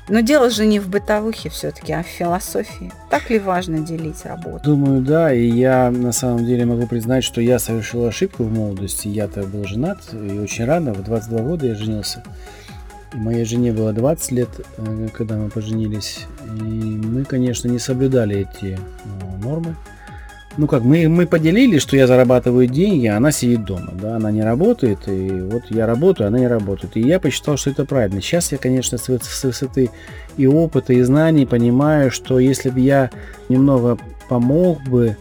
Но 0.09 0.19
дело 0.19 0.49
же 0.49 0.65
не 0.65 0.81
в 0.81 0.89
бытовухе 0.89 1.49
все-таки, 1.49 1.93
а 1.93 2.03
в 2.03 2.07
философии. 2.07 2.91
Так 3.09 3.29
ли 3.29 3.39
важно 3.39 3.79
делить 3.79 4.25
работу? 4.25 4.65
Думаю, 4.65 5.01
да. 5.01 5.33
И 5.33 5.47
я 5.47 5.89
на 5.91 6.11
самом 6.11 6.45
деле 6.45 6.65
могу 6.65 6.87
признать, 6.87 7.23
что 7.23 7.39
я 7.39 7.57
совершил 7.57 8.05
ошибку 8.05 8.43
в 8.43 8.51
молодости. 8.51 9.07
Я-то 9.07 9.43
был 9.43 9.63
женат, 9.63 9.99
и 10.11 10.39
очень 10.39 10.65
рано, 10.65 10.93
в 10.93 11.01
22 11.03 11.39
года 11.39 11.67
я 11.67 11.75
женился. 11.75 12.21
Моей 13.13 13.45
жене 13.45 13.71
было 13.71 13.93
20 13.93 14.31
лет, 14.31 14.49
э, 14.77 15.07
когда 15.13 15.37
мы 15.37 15.49
поженились. 15.49 16.25
И 16.45 16.61
мы, 16.61 17.23
конечно, 17.25 17.67
не 17.67 17.79
соблюдали 17.79 18.47
эти 18.47 18.73
э, 18.73 19.43
нормы. 19.43 19.75
Ну 20.55 20.67
как, 20.67 20.83
мы, 20.83 21.07
мы 21.09 21.25
поделили, 21.25 21.79
что 21.79 21.97
я 21.97 22.05
зарабатываю 22.05 22.67
деньги, 22.67 23.07
а 23.07 23.17
она 23.17 23.31
сидит 23.31 23.65
дома, 23.65 23.91
да, 23.99 24.17
она 24.17 24.29
не 24.29 24.43
работает, 24.43 24.99
и 25.07 25.29
вот 25.31 25.63
я 25.69 25.87
работаю, 25.87 26.27
она 26.27 26.37
не 26.37 26.47
работает. 26.47 26.95
И 26.95 27.01
я 27.01 27.19
посчитал, 27.19 27.57
что 27.57 27.71
это 27.71 27.85
правильно. 27.85 28.21
Сейчас 28.21 28.51
я, 28.51 28.59
конечно, 28.59 28.99
с 28.99 29.07
высоты 29.43 29.89
и 30.37 30.45
опыта, 30.45 30.93
и 30.93 31.01
знаний 31.01 31.47
понимаю, 31.47 32.11
что 32.11 32.37
если 32.37 32.69
бы 32.69 32.79
я 32.81 33.09
немного 33.49 33.97
помог 34.29 34.83
бы, 34.83 35.17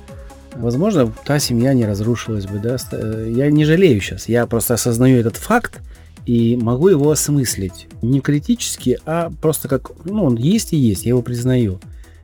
возможно, 0.55 1.11
та 1.25 1.39
семья 1.39 1.73
не 1.73 1.87
разрушилась 1.87 2.47
бы, 2.47 2.59
да. 2.59 2.77
Э, 2.93 3.27
я 3.35 3.51
не 3.51 3.65
жалею 3.65 4.03
сейчас, 4.03 4.29
я 4.29 4.47
просто 4.47 4.75
осознаю 4.75 5.19
этот 5.19 5.37
факт, 5.37 5.81
и 6.27 6.57
могу 6.57 6.89
его 6.89 7.11
осмыслить. 7.11 7.89
Не 8.01 8.21
критически, 8.21 8.99
а 9.05 9.31
просто 9.41 9.69
как, 9.69 9.93
ну, 10.05 10.25
он 10.25 10.37
есть 10.37 10.73
и 10.73 10.77
есть, 10.77 11.05
я 11.05 11.11
его 11.11 11.23
признаю, 11.23 11.81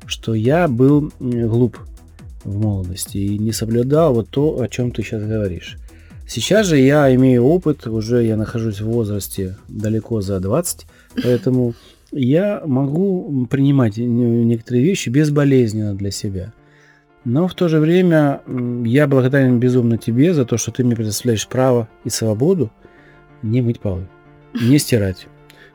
что 0.06 0.34
я 0.34 0.68
был 0.68 1.12
глуп 1.18 1.78
в 2.44 2.60
молодости 2.60 3.18
и 3.18 3.38
не 3.38 3.52
соблюдал 3.52 4.14
вот 4.14 4.28
то, 4.28 4.60
о 4.60 4.68
чем 4.68 4.90
ты 4.90 5.02
сейчас 5.02 5.22
говоришь. 5.22 5.76
Сейчас 6.26 6.66
же 6.66 6.78
я 6.78 7.14
имею 7.14 7.44
опыт, 7.44 7.86
уже 7.86 8.22
я 8.22 8.36
нахожусь 8.36 8.80
в 8.80 8.86
возрасте 8.86 9.56
далеко 9.66 10.20
за 10.20 10.40
20, 10.40 10.86
поэтому 11.22 11.74
я 12.12 12.62
могу 12.64 13.46
принимать 13.50 13.96
некоторые 13.96 14.84
вещи 14.84 15.08
безболезненно 15.08 15.94
для 15.94 16.10
себя. 16.10 16.52
Но 17.24 17.48
в 17.48 17.54
то 17.54 17.68
же 17.68 17.80
время 17.80 18.40
я 18.84 19.06
благодарен 19.06 19.58
безумно 19.58 19.98
тебе 19.98 20.32
за 20.32 20.44
то, 20.44 20.56
что 20.56 20.70
ты 20.70 20.84
мне 20.84 20.96
предоставляешь 20.96 21.48
право 21.48 21.88
и 22.04 22.10
свободу 22.10 22.70
не 23.42 23.60
мыть 23.60 23.80
полы, 23.80 24.06
не 24.60 24.78
стирать, 24.78 25.26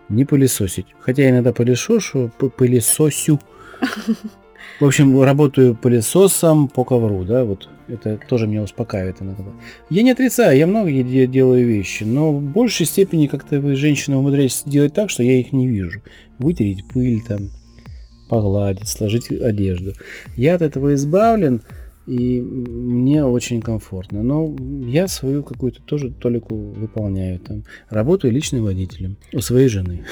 не 0.09 0.25
пылесосить. 0.25 0.87
Хотя 0.99 1.23
я 1.23 1.29
иногда 1.29 1.53
пылесошу, 1.53 2.31
пылесосю. 2.57 3.39
В 4.79 4.85
общем, 4.85 5.21
работаю 5.21 5.75
пылесосом 5.75 6.67
по 6.67 6.83
ковру, 6.83 7.23
да, 7.23 7.43
вот 7.43 7.69
это 7.87 8.19
тоже 8.27 8.47
меня 8.47 8.63
успокаивает 8.63 9.21
иногда. 9.21 9.51
Я 9.89 10.03
не 10.03 10.11
отрицаю, 10.11 10.57
я 10.57 10.65
много 10.65 10.91
делаю 10.91 11.67
вещи, 11.67 12.03
но 12.03 12.33
в 12.33 12.41
большей 12.41 12.85
степени 12.85 13.27
как-то 13.27 13.59
вы, 13.59 13.75
женщины, 13.75 14.17
умудряетесь 14.17 14.63
делать 14.65 14.93
так, 14.93 15.09
что 15.09 15.21
я 15.21 15.39
их 15.39 15.51
не 15.53 15.67
вижу. 15.67 16.01
Вытереть 16.39 16.87
пыль 16.87 17.21
там, 17.21 17.49
погладить, 18.29 18.87
сложить 18.87 19.29
одежду. 19.29 19.93
Я 20.35 20.55
от 20.55 20.61
этого 20.61 20.95
избавлен, 20.95 21.61
и 22.05 22.41
мне 22.41 23.25
очень 23.25 23.61
комфортно. 23.61 24.23
Но 24.23 24.55
я 24.85 25.07
свою 25.07 25.43
какую-то 25.43 25.81
тоже 25.81 26.11
толику 26.11 26.55
выполняю 26.55 27.39
там. 27.39 27.63
Работаю 27.89 28.33
личным 28.33 28.63
водителем 28.63 29.17
у 29.33 29.41
своей 29.41 29.67
жены. 29.67 30.05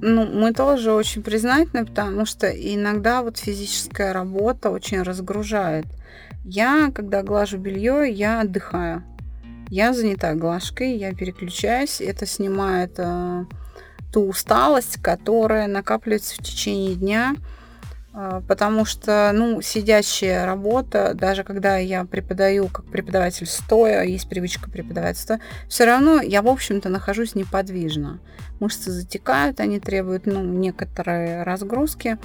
Ну, 0.00 0.26
мы 0.26 0.52
тоже 0.52 0.92
очень 0.92 1.22
признательны, 1.22 1.84
потому 1.84 2.24
что 2.24 2.46
иногда 2.48 3.22
вот 3.22 3.36
физическая 3.38 4.12
работа 4.12 4.70
очень 4.70 5.02
разгружает. 5.02 5.86
Я, 6.44 6.92
когда 6.94 7.24
глажу 7.24 7.58
белье, 7.58 8.08
я 8.08 8.42
отдыхаю. 8.42 9.02
Я 9.70 9.92
занята 9.92 10.34
глажкой, 10.34 10.96
я 10.96 11.12
переключаюсь, 11.12 12.00
это 12.00 12.26
снимает 12.26 12.94
э, 12.96 13.44
ту 14.12 14.28
усталость, 14.28 14.96
которая 15.02 15.66
накапливается 15.66 16.36
в 16.36 16.38
течение 16.38 16.94
дня. 16.94 17.34
А, 18.20 18.40
потому 18.48 18.84
что, 18.84 19.30
ну, 19.32 19.62
сидящая 19.62 20.44
работа, 20.44 21.14
даже 21.14 21.44
когда 21.44 21.76
я 21.76 22.04
преподаю 22.04 22.66
как 22.66 22.84
преподаватель 22.86 23.46
стоя, 23.46 24.02
есть 24.02 24.28
привычка 24.28 24.68
преподавать 24.68 25.16
все 25.68 25.84
равно 25.84 26.20
я, 26.20 26.42
в 26.42 26.48
общем-то, 26.48 26.88
нахожусь 26.88 27.36
неподвижно. 27.36 28.18
Мышцы 28.58 28.90
затекают, 28.90 29.60
они 29.60 29.78
требуют, 29.78 30.26
ну, 30.26 30.42
некоторые 30.42 31.44
разгрузки. 31.44 32.18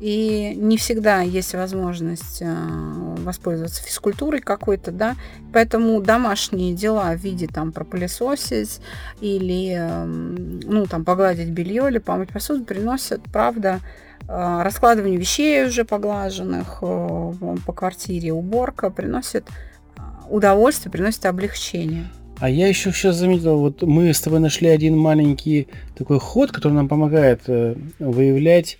И 0.00 0.54
не 0.56 0.76
всегда 0.76 1.22
есть 1.22 1.54
возможность 1.54 2.40
а, 2.40 3.16
воспользоваться 3.18 3.82
физкультурой 3.82 4.40
какой-то, 4.40 4.92
да, 4.92 5.16
поэтому 5.52 6.00
домашние 6.00 6.72
дела 6.72 7.14
в 7.14 7.18
виде 7.18 7.48
там 7.48 7.72
пропылесосить 7.72 8.80
или, 9.20 9.76
ну, 10.06 10.86
там, 10.86 11.04
погладить 11.04 11.48
белье 11.48 11.88
или 11.88 11.98
помыть 11.98 12.30
посуду 12.30 12.64
приносят, 12.64 13.22
правда, 13.32 13.80
Э, 14.28 14.60
раскладывание 14.62 15.18
вещей 15.18 15.64
уже 15.64 15.84
поглаженных 15.84 16.78
э, 16.82 17.32
по 17.64 17.72
квартире, 17.72 18.32
уборка 18.32 18.90
приносит 18.90 19.46
э, 19.96 20.00
удовольствие, 20.28 20.92
приносит 20.92 21.24
облегчение. 21.24 22.08
А 22.38 22.50
я 22.50 22.68
еще 22.68 22.92
сейчас 22.92 23.16
заметил, 23.16 23.58
вот 23.58 23.82
мы 23.82 24.12
с 24.12 24.20
тобой 24.20 24.40
нашли 24.40 24.68
один 24.68 24.96
маленький 24.96 25.68
такой 25.96 26.20
ход, 26.20 26.52
который 26.52 26.74
нам 26.74 26.88
помогает 26.88 27.48
выявлять 27.98 28.78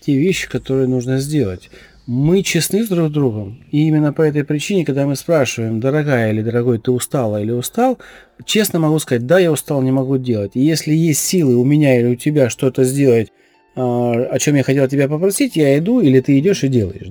те 0.00 0.16
вещи, 0.16 0.48
которые 0.48 0.88
нужно 0.88 1.18
сделать. 1.18 1.70
Мы 2.06 2.42
честны 2.42 2.84
с 2.84 2.88
друг 2.88 3.12
другом, 3.12 3.62
и 3.70 3.86
именно 3.86 4.12
по 4.12 4.22
этой 4.22 4.42
причине, 4.42 4.84
когда 4.84 5.06
мы 5.06 5.14
спрашиваем, 5.14 5.78
дорогая 5.78 6.32
или 6.32 6.42
дорогой, 6.42 6.78
ты 6.78 6.90
устала 6.90 7.40
или 7.40 7.52
устал, 7.52 7.98
честно 8.44 8.80
могу 8.80 8.98
сказать, 8.98 9.26
да, 9.26 9.38
я 9.38 9.52
устал, 9.52 9.80
не 9.82 9.92
могу 9.92 10.18
делать. 10.18 10.52
И 10.54 10.60
если 10.60 10.92
есть 10.92 11.20
силы 11.20 11.56
у 11.56 11.64
меня 11.64 12.00
или 12.00 12.14
у 12.14 12.16
тебя 12.16 12.50
что-то 12.50 12.82
сделать 12.84 13.30
а, 13.76 14.12
о 14.30 14.38
чем 14.38 14.56
я 14.56 14.62
хотел 14.62 14.88
тебя 14.88 15.08
попросить, 15.08 15.56
я 15.56 15.78
иду, 15.78 16.00
или 16.00 16.20
ты 16.20 16.38
идешь 16.38 16.64
и 16.64 16.68
делаешь. 16.68 17.08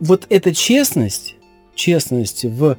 Вот 0.00 0.26
эта 0.28 0.54
честность, 0.54 1.36
честность 1.74 2.44
в, 2.44 2.76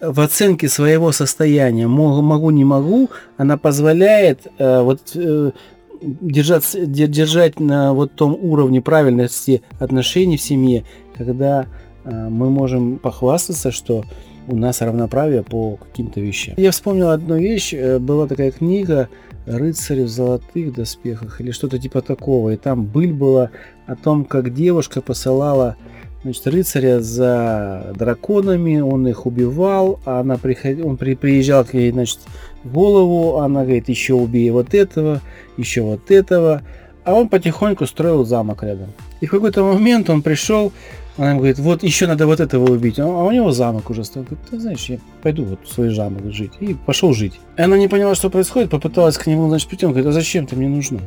в 0.00 0.20
оценке 0.20 0.68
своего 0.68 1.12
состояния, 1.12 1.86
могу, 1.86 2.22
могу, 2.22 2.50
не 2.50 2.64
могу, 2.64 3.10
она 3.36 3.56
позволяет 3.56 4.46
э, 4.58 4.80
вот, 4.82 5.12
э, 5.14 5.52
держаться, 6.00 6.86
держать 6.86 7.60
на 7.60 7.92
вот 7.92 8.12
том 8.12 8.36
уровне 8.40 8.80
правильности 8.80 9.62
отношений 9.78 10.36
в 10.36 10.42
семье, 10.42 10.84
когда 11.16 11.66
э, 12.04 12.28
мы 12.28 12.50
можем 12.50 12.98
похвастаться, 12.98 13.70
что 13.70 14.04
у 14.46 14.56
нас 14.56 14.80
равноправие 14.80 15.42
по 15.42 15.76
каким-то 15.76 16.20
вещам. 16.20 16.54
Я 16.56 16.70
вспомнил 16.70 17.10
одну 17.10 17.36
вещь. 17.36 17.72
Э, 17.72 17.98
была 17.98 18.26
такая 18.26 18.50
книга 18.50 19.08
«Рыцари 19.46 20.02
в 20.02 20.08
золотых 20.08 20.74
доспехах» 20.74 21.40
или 21.40 21.50
что-то 21.50 21.78
типа 21.78 22.00
такого. 22.00 22.50
И 22.50 22.56
там 22.56 22.84
быль 22.84 23.12
была 23.12 23.50
о 23.86 23.96
том, 23.96 24.24
как 24.24 24.52
девушка 24.54 25.00
посылала 25.00 25.76
значит, 26.22 26.46
рыцаря 26.46 27.00
за 27.00 27.92
драконами, 27.96 28.80
он 28.80 29.06
их 29.08 29.26
убивал, 29.26 30.00
а 30.04 30.20
она 30.20 30.36
приход... 30.36 30.84
он 30.84 30.96
при... 30.96 31.14
приезжал 31.14 31.64
к 31.64 31.74
ней, 31.74 31.90
значит, 31.90 32.20
голову, 32.64 33.38
она 33.38 33.62
говорит, 33.62 33.88
еще 33.88 34.14
убей 34.14 34.50
вот 34.50 34.74
этого, 34.74 35.20
еще 35.56 35.82
вот 35.82 36.10
этого, 36.10 36.62
а 37.04 37.14
он 37.14 37.28
потихоньку 37.28 37.86
строил 37.86 38.24
замок 38.24 38.62
рядом. 38.62 38.88
И 39.20 39.26
в 39.26 39.30
какой-то 39.30 39.62
момент 39.62 40.10
он 40.10 40.22
пришел, 40.22 40.72
она 41.16 41.30
ему 41.30 41.40
говорит, 41.40 41.58
вот 41.58 41.82
еще 41.82 42.06
надо 42.06 42.26
вот 42.26 42.40
этого 42.40 42.70
убить. 42.72 42.98
А 42.98 43.06
у 43.06 43.30
него 43.30 43.52
замок 43.52 43.90
уже 43.90 44.04
стоит. 44.04 44.26
Говорит, 44.26 44.48
ты 44.48 44.58
знаешь, 44.58 44.86
я 44.86 44.98
пойду 45.22 45.44
вот 45.44 45.60
в 45.64 45.72
свой 45.72 45.94
замок 45.94 46.32
жить. 46.32 46.52
И 46.60 46.74
пошел 46.74 47.12
жить. 47.12 47.38
И 47.56 47.62
она 47.62 47.76
не 47.76 47.88
поняла, 47.88 48.14
что 48.14 48.30
происходит, 48.30 48.70
попыталась 48.70 49.18
к 49.18 49.26
нему, 49.26 49.48
значит, 49.48 49.68
прийти. 49.68 49.86
Он 49.86 49.92
говорит, 49.92 50.08
а 50.08 50.12
зачем 50.12 50.46
ты 50.46 50.56
мне 50.56 50.68
нужна? 50.68 51.00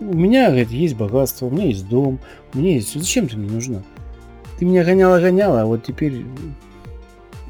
У 0.00 0.14
меня, 0.14 0.48
говорит, 0.48 0.70
есть 0.70 0.96
богатство, 0.96 1.46
у 1.46 1.50
меня 1.50 1.66
есть 1.66 1.88
дом, 1.88 2.20
у 2.54 2.58
меня 2.58 2.74
есть... 2.74 2.94
Зачем 2.94 3.28
ты 3.28 3.36
мне 3.36 3.50
нужна? 3.50 3.82
Ты 4.58 4.64
меня 4.64 4.84
гоняла-гоняла, 4.84 5.62
а 5.62 5.66
вот 5.66 5.84
теперь 5.84 6.24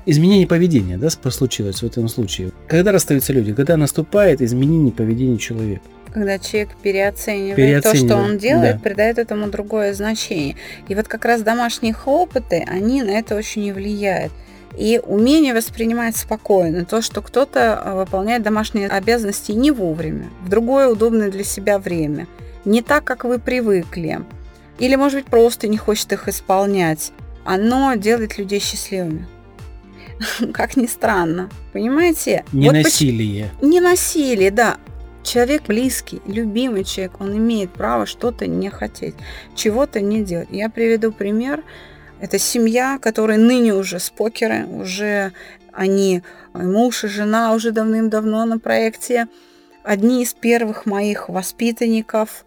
изменение 0.09 0.47
поведения, 0.47 0.97
да, 0.97 1.11
случилось 1.11 1.83
в 1.83 1.87
этом 1.87 2.09
случае. 2.09 2.53
Когда 2.67 2.93
расстаются 2.93 3.33
люди? 3.33 3.53
Когда 3.53 3.77
наступает 3.77 4.41
изменение 4.41 4.93
поведения 4.93 5.37
человека. 5.37 5.83
Когда 6.12 6.38
человек 6.38 6.71
переоценивает, 6.83 7.57
переоценивает 7.57 8.09
то, 8.09 8.15
что 8.15 8.17
он 8.17 8.38
делает, 8.38 8.77
да. 8.77 8.83
придает 8.83 9.19
этому 9.19 9.49
другое 9.50 9.93
значение. 9.93 10.57
И 10.88 10.95
вот 10.95 11.07
как 11.07 11.27
раз 11.27 11.43
домашние 11.43 11.93
хлопоты, 11.93 12.65
они 12.67 13.03
на 13.03 13.11
это 13.11 13.37
очень 13.37 13.65
и 13.67 13.73
влияют. 13.73 14.33
И 14.77 15.00
умение 15.05 15.55
воспринимать 15.55 16.17
спокойно 16.17 16.87
то, 16.87 17.03
что 17.03 17.21
кто-то 17.21 17.83
э, 17.85 17.95
выполняет 17.95 18.43
домашние 18.43 18.88
обязанности 18.88 19.53
не 19.53 19.71
вовремя, 19.71 20.31
в 20.43 20.49
другое 20.49 20.88
удобное 20.88 21.31
для 21.31 21.45
себя 21.45 21.79
время, 21.79 22.27
не 22.65 22.81
так, 22.81 23.05
как 23.05 23.25
вы 23.25 23.38
привыкли, 23.38 24.21
или, 24.79 24.95
может 24.95 25.21
быть, 25.21 25.31
просто 25.31 25.69
не 25.69 25.77
хочет 25.77 26.12
их 26.12 26.29
исполнять, 26.29 27.12
оно 27.45 27.95
делает 27.95 28.38
людей 28.38 28.61
счастливыми. 28.61 29.27
Как 30.53 30.77
ни 30.77 30.87
странно. 30.87 31.51
Понимаете? 31.73 32.45
Не 32.53 32.69
вот 32.69 32.75
насилие. 32.75 33.51
Поч... 33.61 33.69
Не 33.69 33.81
насилие, 33.81 34.51
да 34.51 34.79
человек 35.29 35.65
близкий, 35.67 36.23
любимый 36.27 36.85
человек, 36.85 37.21
он 37.21 37.37
имеет 37.37 37.71
право 37.71 38.07
что-то 38.07 38.47
не 38.47 38.71
хотеть, 38.71 39.15
чего-то 39.55 40.01
не 40.01 40.23
делать. 40.25 40.49
Я 40.51 40.71
приведу 40.71 41.13
пример. 41.13 41.63
Это 42.21 42.39
семья, 42.39 42.99
которая 42.99 43.39
ныне 43.39 43.75
уже 43.75 44.01
спокеры, 44.01 44.67
уже 44.67 45.33
они, 45.73 46.23
э, 46.55 46.63
муж 46.63 47.05
и 47.05 47.09
жена 47.09 47.53
уже 47.53 47.71
давным-давно 47.71 48.45
на 48.45 48.59
проекте. 48.59 49.29
Одни 49.85 50.23
из 50.23 50.35
первых 50.35 50.87
моих 50.87 51.29
воспитанников. 51.29 52.45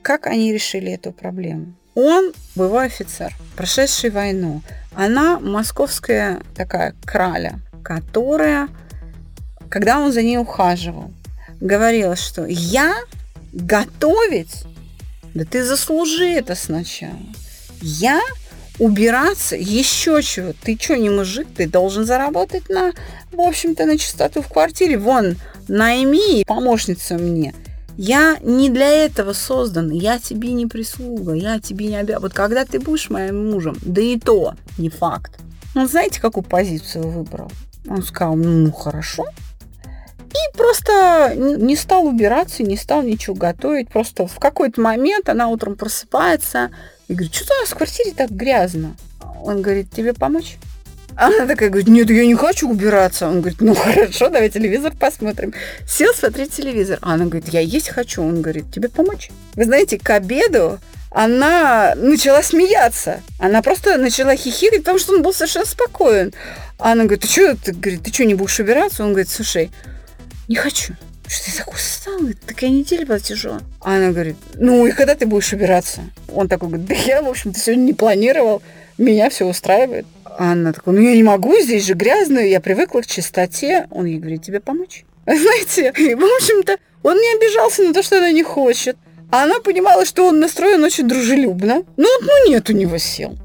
Как 0.00 0.26
они 0.26 0.52
решили 0.52 0.92
эту 0.92 1.12
проблему? 1.12 1.74
Он 2.02 2.32
боевой 2.54 2.86
офицер, 2.86 3.36
прошедший 3.56 4.08
войну. 4.08 4.62
Она 4.94 5.38
московская 5.38 6.40
такая 6.56 6.94
краля, 7.04 7.60
которая, 7.84 8.68
когда 9.68 9.98
он 9.98 10.10
за 10.10 10.22
ней 10.22 10.38
ухаживал, 10.38 11.10
говорила, 11.60 12.16
что 12.16 12.46
я 12.46 12.94
готовить, 13.52 14.64
да 15.34 15.44
ты 15.44 15.62
заслужи 15.62 16.26
это 16.26 16.54
сначала. 16.54 17.20
Я 17.82 18.18
убираться, 18.78 19.54
еще 19.54 20.22
чего. 20.22 20.54
Ты 20.62 20.78
что, 20.80 20.96
не 20.96 21.10
мужик? 21.10 21.48
Ты 21.54 21.68
должен 21.68 22.06
заработать 22.06 22.70
на, 22.70 22.92
в 23.30 23.40
общем-то, 23.42 23.84
на 23.84 23.98
чистоту 23.98 24.40
в 24.40 24.48
квартире. 24.48 24.96
Вон, 24.96 25.36
найми 25.68 26.44
помощницу 26.46 27.16
мне. 27.16 27.54
Я 28.02 28.38
не 28.40 28.70
для 28.70 28.88
этого 28.88 29.34
создан, 29.34 29.90
я 29.90 30.18
тебе 30.18 30.52
не 30.52 30.64
прислуга, 30.64 31.34
я 31.34 31.60
тебе 31.60 31.88
не 31.88 31.96
обязан. 31.96 32.22
Вот 32.22 32.32
когда 32.32 32.64
ты 32.64 32.80
будешь 32.80 33.10
моим 33.10 33.50
мужем, 33.50 33.76
да 33.82 34.00
и 34.00 34.18
то 34.18 34.54
не 34.78 34.88
факт. 34.88 35.38
Он 35.74 35.86
знаете, 35.86 36.18
какую 36.18 36.42
позицию 36.42 37.10
выбрал? 37.10 37.52
Он 37.86 38.02
сказал, 38.02 38.36
ну 38.36 38.72
хорошо, 38.72 39.26
и 40.30 40.56
просто 40.56 41.34
не 41.36 41.76
стал 41.76 42.06
убираться, 42.06 42.62
не 42.62 42.78
стал 42.78 43.02
ничего 43.02 43.36
готовить. 43.36 43.90
Просто 43.90 44.26
в 44.26 44.38
какой-то 44.38 44.80
момент 44.80 45.28
она 45.28 45.48
утром 45.48 45.76
просыпается 45.76 46.70
и 47.06 47.12
говорит, 47.12 47.34
что 47.34 47.52
у 47.54 47.60
нас 47.60 47.68
в 47.68 47.76
квартире 47.76 48.12
так 48.16 48.30
грязно? 48.30 48.96
Он 49.42 49.60
говорит, 49.60 49.90
тебе 49.90 50.14
помочь? 50.14 50.56
Она 51.16 51.46
такая 51.46 51.68
говорит, 51.68 51.88
нет, 51.88 52.10
я 52.10 52.26
не 52.26 52.34
хочу 52.34 52.68
убираться. 52.68 53.28
Он 53.28 53.40
говорит, 53.40 53.60
ну 53.60 53.74
хорошо, 53.74 54.28
давай 54.28 54.48
телевизор 54.48 54.92
посмотрим. 54.98 55.52
Сел 55.86 56.12
смотреть 56.14 56.52
телевизор. 56.52 56.98
Она 57.02 57.26
говорит, 57.26 57.48
я 57.48 57.60
есть 57.60 57.88
хочу. 57.88 58.22
Он 58.22 58.42
говорит, 58.42 58.72
тебе 58.72 58.88
помочь? 58.88 59.30
Вы 59.54 59.64
знаете, 59.64 59.98
к 59.98 60.10
обеду 60.10 60.78
она 61.10 61.94
начала 61.96 62.42
смеяться. 62.42 63.20
Она 63.38 63.62
просто 63.62 63.96
начала 63.98 64.36
хихикать, 64.36 64.80
потому 64.80 64.98
что 64.98 65.14
он 65.14 65.22
был 65.22 65.32
совершенно 65.32 65.66
спокоен. 65.66 66.32
Она 66.78 67.04
говорит, 67.04 67.22
ты 67.22 67.28
что, 67.28 67.56
ты, 67.56 67.72
говорит, 67.72 68.02
ты 68.04 68.12
что, 68.12 68.24
не 68.24 68.34
будешь 68.34 68.60
убираться? 68.60 69.02
Он 69.02 69.10
говорит, 69.10 69.28
слушай, 69.28 69.70
не 70.48 70.54
хочу. 70.54 70.94
Что 71.26 71.50
ты 71.50 71.58
такой 71.58 71.74
усталый? 71.74 72.34
Такая 72.34 72.70
неделя 72.70 73.06
была 73.06 73.18
тяжелая. 73.18 73.60
А 73.80 73.96
она 73.96 74.10
говорит, 74.10 74.36
ну 74.54 74.86
и 74.86 74.92
когда 74.92 75.14
ты 75.14 75.26
будешь 75.26 75.52
убираться? 75.52 76.00
Он 76.32 76.48
такой 76.48 76.68
говорит, 76.68 76.86
да 76.86 76.94
я, 76.94 77.22
в 77.22 77.28
общем-то, 77.28 77.58
сегодня 77.58 77.82
не 77.82 77.92
планировал. 77.92 78.62
Меня 78.96 79.30
все 79.30 79.46
устраивает. 79.46 80.06
Она 80.38 80.72
такая, 80.72 80.94
ну 80.94 81.00
я 81.00 81.14
не 81.14 81.22
могу, 81.22 81.58
здесь 81.60 81.86
же 81.86 81.94
грязно, 81.94 82.38
я 82.38 82.60
привыкла 82.60 83.00
к 83.00 83.06
чистоте. 83.06 83.86
Он 83.90 84.06
ей 84.06 84.18
говорит, 84.18 84.42
тебе 84.42 84.60
помочь? 84.60 85.04
Знаете, 85.26 85.92
и, 85.96 86.14
в 86.14 86.24
общем-то, 86.24 86.76
он 87.02 87.16
не 87.16 87.36
обижался 87.36 87.82
на 87.82 87.92
то, 87.92 88.02
что 88.02 88.18
она 88.18 88.30
не 88.30 88.42
хочет. 88.42 88.96
А 89.30 89.44
она 89.44 89.60
понимала, 89.60 90.04
что 90.04 90.26
он 90.26 90.40
настроен 90.40 90.82
очень 90.82 91.06
дружелюбно. 91.06 91.84
Ну, 91.96 92.08
ну 92.20 92.48
нет 92.48 92.68
у 92.68 92.72
него 92.72 92.98
сил. 92.98 93.36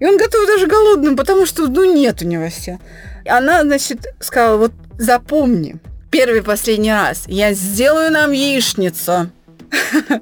И 0.00 0.06
он 0.06 0.16
готов 0.16 0.46
даже 0.46 0.66
голодным, 0.66 1.16
потому 1.16 1.46
что, 1.46 1.68
ну, 1.68 1.84
нет 1.84 2.22
у 2.22 2.26
него 2.26 2.48
сил. 2.48 2.80
Она, 3.26 3.62
значит, 3.62 4.06
сказала, 4.18 4.56
вот 4.56 4.72
запомни, 4.98 5.76
первый 6.10 6.42
последний 6.42 6.90
раз. 6.90 7.24
Я 7.26 7.52
сделаю 7.52 8.10
нам 8.10 8.32
яичницу. 8.32 9.30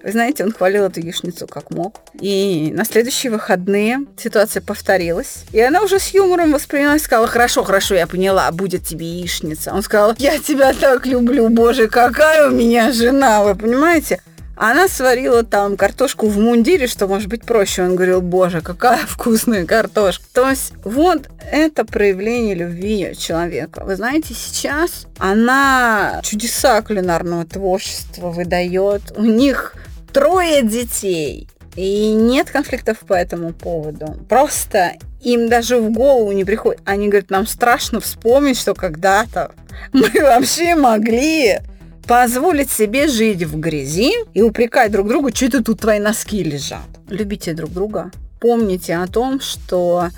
Знаете, 0.04 0.44
он 0.44 0.52
хвалил 0.52 0.84
эту 0.84 1.00
яичницу 1.00 1.46
как 1.46 1.70
мог. 1.70 2.00
И 2.20 2.70
на 2.74 2.84
следующие 2.84 3.32
выходные 3.32 4.00
ситуация 4.16 4.62
повторилась. 4.62 5.44
И 5.52 5.61
она 5.61 5.82
уже 5.82 5.98
с 5.98 6.08
юмором 6.08 6.52
восприняла 6.52 6.98
сказала, 6.98 7.26
хорошо, 7.26 7.64
хорошо, 7.64 7.94
я 7.94 8.06
поняла, 8.06 8.50
будет 8.52 8.84
тебе 8.84 9.06
яичница. 9.06 9.72
Он 9.72 9.82
сказал, 9.82 10.14
я 10.18 10.38
тебя 10.38 10.72
так 10.72 11.06
люблю, 11.06 11.48
боже, 11.48 11.88
какая 11.88 12.48
у 12.48 12.50
меня 12.50 12.92
жена, 12.92 13.42
вы 13.44 13.54
понимаете? 13.54 14.20
Она 14.61 14.88
сварила 14.88 15.44
там 15.44 15.77
картошку 15.77 16.27
в 16.27 16.37
мундире, 16.37 16.88
что 16.88 17.07
может 17.07 17.29
быть 17.29 17.44
проще. 17.44 17.85
Он 17.85 17.94
говорил, 17.94 18.21
боже, 18.21 18.61
какая 18.61 18.99
вкусная 19.07 19.64
картошка. 19.64 20.25
То 20.35 20.51
есть 20.51 20.73
вот 20.83 21.29
это 21.53 21.85
проявление 21.85 22.57
любви 22.57 23.14
человека. 23.16 23.85
Вы 23.85 23.94
знаете, 23.94 24.35
сейчас 24.35 25.07
она 25.18 26.21
чудеса 26.25 26.83
кулинарного 26.83 27.44
творчества 27.44 28.31
выдает. 28.31 29.12
У 29.16 29.23
них 29.23 29.75
трое 30.12 30.62
детей. 30.62 31.49
И 31.77 32.11
нет 32.12 32.51
конфликтов 32.51 32.99
по 32.99 33.12
этому 33.14 33.53
поводу. 33.53 34.16
Просто 34.29 34.94
им 35.23 35.49
даже 35.49 35.79
в 35.79 35.92
голову 35.92 36.33
не 36.33 36.44
приходит. 36.44 36.81
Они 36.85 37.07
говорят, 37.07 37.31
нам 37.31 37.47
страшно 37.47 38.01
вспомнить, 38.01 38.59
что 38.59 38.75
когда-то 38.75 39.53
мы 39.92 40.11
вообще 40.21 40.75
могли 40.75 41.61
позволить 42.09 42.71
себе 42.71 43.07
жить 43.07 43.42
в 43.42 43.61
грязи 43.61 44.12
и 44.33 44.40
упрекать 44.40 44.90
друг 44.90 45.09
друга, 45.09 45.31
что 45.35 45.44
это 45.44 45.62
тут 45.62 45.81
твои 45.81 45.99
носки 45.99 46.42
лежат. 46.42 46.87
Любите 47.11 47.53
друг 47.53 47.71
друга. 47.71 48.11
Помните 48.40 48.97
о 48.97 49.07
том, 49.07 49.40
что 49.40 50.09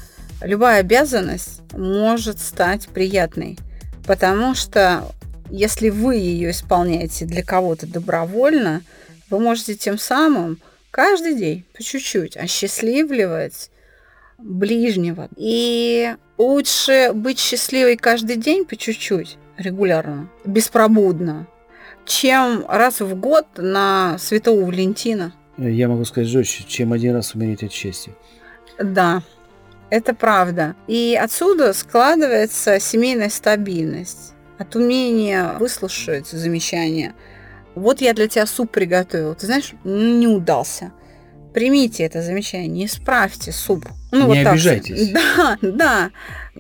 любая 0.41 0.81
обязанность 0.81 1.61
может 1.73 2.39
стать 2.39 2.87
приятной, 2.89 3.59
потому 4.07 4.55
что 4.55 5.05
если 5.51 5.89
вы 5.89 6.15
ее 6.15 6.53
исполняете 6.53 7.25
для 7.25 7.43
кого-то 7.43 7.89
добровольно, 7.89 8.83
вы 9.29 9.41
можете 9.41 9.75
тем 9.75 9.99
самым 9.99 10.61
каждый 10.93 11.35
день 11.35 11.65
по 11.75 11.83
чуть-чуть 11.83 12.37
осчастливливать 12.37 13.71
ближнего. 14.39 15.29
И 15.37 16.15
лучше 16.39 17.11
быть 17.15 17.41
счастливой 17.41 17.97
каждый 17.97 18.37
день 18.37 18.65
по 18.65 18.77
чуть-чуть, 18.77 19.39
регулярно, 19.59 20.29
беспробудно, 20.45 21.49
чем 22.07 22.65
раз 22.69 23.01
в 23.01 23.15
год 23.15 23.47
на 23.57 24.19
Святого 24.19 24.65
Валентина. 24.65 25.33
Я 25.59 25.89
могу 25.89 26.05
сказать 26.05 26.29
жестче, 26.29 26.65
чем 26.67 26.93
один 26.93 27.15
раз 27.15 27.35
умереть 27.35 27.63
от 27.63 27.73
счастья. 27.73 28.13
Да, 28.79 29.23
это 29.91 30.15
правда. 30.15 30.75
И 30.87 31.19
отсюда 31.21 31.73
складывается 31.73 32.81
семейная 32.81 33.29
стабильность 33.29 34.35
от 34.59 34.77
умения 34.77 35.55
выслушать 35.59 36.29
замечания, 36.29 37.15
Вот 37.75 38.01
я 38.01 38.13
для 38.13 38.29
тебя 38.29 38.47
суп 38.47 38.71
приготовил. 38.71 39.35
Ты 39.35 39.47
знаешь, 39.47 39.73
не 39.85 40.27
удался. 40.27 40.93
Примите 41.55 42.05
это 42.05 42.23
замечание, 42.23 42.87
исправьте 42.87 43.53
суп. 43.53 43.87
Ну, 44.13 44.33
не 44.33 44.45
вот 44.45 44.53
обижайтесь. 44.53 45.11
Да, 45.37 45.59
да. 45.63 46.11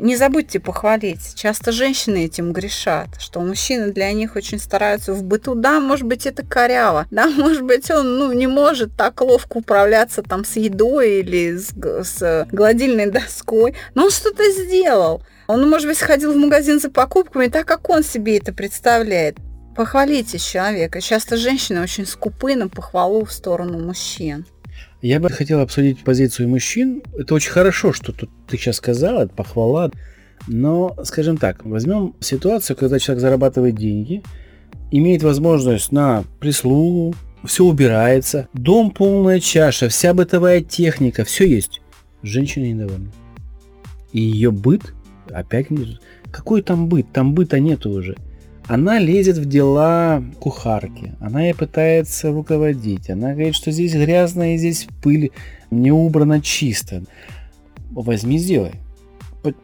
Не 0.01 0.17
забудьте 0.17 0.61
похвалить. 0.61 1.35
Часто 1.35 1.73
женщины 1.73 2.25
этим 2.25 2.55
грешат, 2.55 3.09
что 3.19 3.41
мужчины 3.41 3.93
для 3.93 4.11
них 4.13 4.35
очень 4.35 4.59
стараются 4.59 5.13
в 5.13 5.23
быту. 5.23 5.55
Да, 5.55 5.79
может 5.79 6.07
быть, 6.07 6.25
это 6.25 6.43
коряво. 6.43 7.07
Да, 7.11 7.27
может 7.37 7.63
быть, 7.63 7.91
он 7.91 8.17
ну, 8.19 8.33
не 8.33 8.47
может 8.47 8.97
так 8.97 9.21
ловко 9.21 9.59
управляться 9.59 10.23
там 10.23 10.47
с 10.47 10.57
едой 10.57 11.21
или 11.21 11.55
с, 11.55 11.75
с 11.75 12.49
гладильной 12.51 13.11
доской. 13.11 13.75
Но 13.95 14.05
он 14.05 14.11
что-то 14.11 14.51
сделал. 14.51 15.23
Он, 15.49 15.69
может 15.69 15.87
быть, 15.87 15.99
сходил 15.99 16.33
в 16.33 16.37
магазин 16.37 16.81
за 16.81 16.91
покупками 16.91 17.49
так, 17.49 17.67
как 17.67 17.91
он 17.91 18.03
себе 18.03 18.39
это 18.39 18.55
представляет. 18.55 19.37
Похвалите 19.77 20.39
человека. 20.39 21.03
Часто 21.03 21.37
женщины 21.37 21.83
очень 21.83 22.07
скупы 22.07 22.55
на 22.55 22.69
похвалу 22.69 23.27
в 23.27 23.33
сторону 23.33 23.79
мужчин. 23.79 24.47
Я 25.03 25.19
бы 25.19 25.31
хотел 25.31 25.61
обсудить 25.61 26.05
позицию 26.05 26.49
мужчин. 26.49 27.03
Это 27.17 27.35
очень 27.35 27.51
хорошо, 27.51 27.93
что 27.93 28.13
тут 28.13 28.31
ты 28.47 28.57
сейчас 28.57 28.77
сказала, 28.77 29.23
это 29.23 29.35
похвала. 29.35 29.91
Но, 30.47 30.97
скажем 31.05 31.37
так, 31.37 31.65
возьмем 31.65 32.15
ситуацию, 32.21 32.77
когда 32.77 32.99
человек 32.99 33.21
зарабатывает 33.21 33.77
деньги, 33.77 34.23
имеет 34.91 35.23
возможность 35.23 35.93
на 35.93 36.25
прислугу, 36.39 37.15
все 37.45 37.65
убирается, 37.65 38.49
дом 38.53 38.91
полная 38.91 39.41
чаша, 39.41 39.89
вся 39.89 40.13
бытовая 40.13 40.61
техника, 40.61 41.25
все 41.25 41.47
есть. 41.47 41.81
Женщина 42.23 42.65
недовольна. 42.65 43.11
И 44.13 44.21
ее 44.21 44.51
быт 44.51 44.95
опять... 45.31 45.69
Какой 46.31 46.63
там 46.63 46.89
быт? 46.89 47.07
Там 47.13 47.35
быта 47.35 47.59
нету 47.59 47.91
уже. 47.91 48.17
Она 48.71 49.01
лезет 49.01 49.37
в 49.37 49.47
дела 49.47 50.23
кухарки, 50.39 51.15
она 51.19 51.51
и 51.51 51.53
пытается 51.53 52.31
руководить, 52.31 53.11
она 53.11 53.33
говорит, 53.33 53.57
что 53.57 53.73
здесь 53.73 53.95
грязно 53.95 54.55
и 54.55 54.59
здесь 54.59 54.87
пыль, 55.03 55.33
не 55.73 55.91
убрано 55.91 56.41
чисто. 56.41 57.03
Возьми, 57.91 58.39
сделай. 58.39 58.75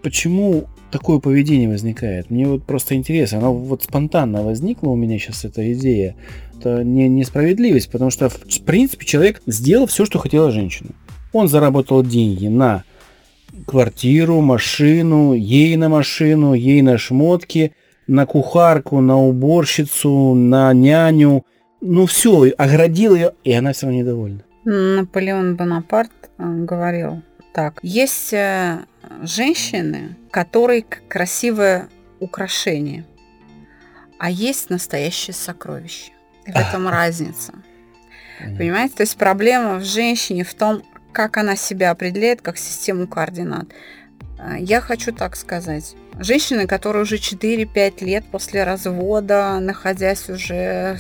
Почему 0.02 0.64
такое 0.90 1.20
поведение 1.20 1.68
возникает? 1.68 2.30
Мне 2.30 2.48
вот 2.48 2.64
просто 2.64 2.96
интересно, 2.96 3.38
оно 3.38 3.54
вот 3.54 3.84
спонтанно 3.84 4.42
возникла 4.42 4.88
у 4.88 4.96
меня 4.96 5.20
сейчас 5.20 5.44
эта 5.44 5.72
идея. 5.74 6.16
Это 6.58 6.82
не, 6.82 7.08
несправедливость, 7.08 7.92
потому 7.92 8.10
что 8.10 8.28
в 8.28 8.60
принципе 8.62 9.06
человек 9.06 9.40
сделал 9.46 9.86
все, 9.86 10.04
что 10.04 10.18
хотела 10.18 10.50
женщина. 10.50 10.90
Он 11.32 11.46
заработал 11.46 12.02
деньги 12.02 12.48
на 12.48 12.82
квартиру, 13.66 14.40
машину, 14.40 15.32
ей 15.32 15.76
на 15.76 15.88
машину, 15.88 16.54
ей 16.54 16.82
на 16.82 16.98
шмотки– 16.98 17.70
на 18.06 18.26
кухарку, 18.26 19.00
на 19.00 19.18
уборщицу, 19.18 20.34
на 20.34 20.72
няню. 20.72 21.44
Ну 21.80 22.06
все, 22.06 22.48
оградил 22.56 23.14
ее, 23.14 23.32
и 23.44 23.52
она 23.52 23.72
все 23.72 23.86
равно 23.86 24.00
недовольна. 24.00 24.40
Наполеон 24.64 25.56
Бонапарт 25.56 26.10
э, 26.38 26.64
говорил 26.64 27.22
так. 27.52 27.78
Есть 27.82 28.32
э, 28.32 28.84
женщины, 29.22 30.16
которые 30.30 30.84
красивое 31.08 31.88
украшение, 32.20 33.04
а 34.18 34.30
есть 34.30 34.70
настоящее 34.70 35.34
сокровище. 35.34 36.12
И 36.46 36.52
в 36.52 36.56
этом 36.56 36.88
разница. 36.88 37.54
Понимаете? 38.58 38.96
То 38.96 39.02
есть 39.02 39.16
проблема 39.16 39.76
в 39.76 39.84
женщине 39.84 40.44
в 40.44 40.54
том, 40.54 40.82
как 41.12 41.36
она 41.38 41.56
себя 41.56 41.90
определяет 41.90 42.42
как 42.42 42.58
систему 42.58 43.06
координат. 43.06 43.68
Э, 44.38 44.57
я 44.59 44.81
хочу 44.81 45.12
так 45.12 45.37
сказать. 45.37 45.94
Женщины, 46.18 46.66
которые 46.66 47.03
уже 47.03 47.16
4-5 47.16 48.05
лет 48.05 48.25
после 48.31 48.64
развода, 48.64 49.59
находясь 49.61 50.29
уже 50.31 50.99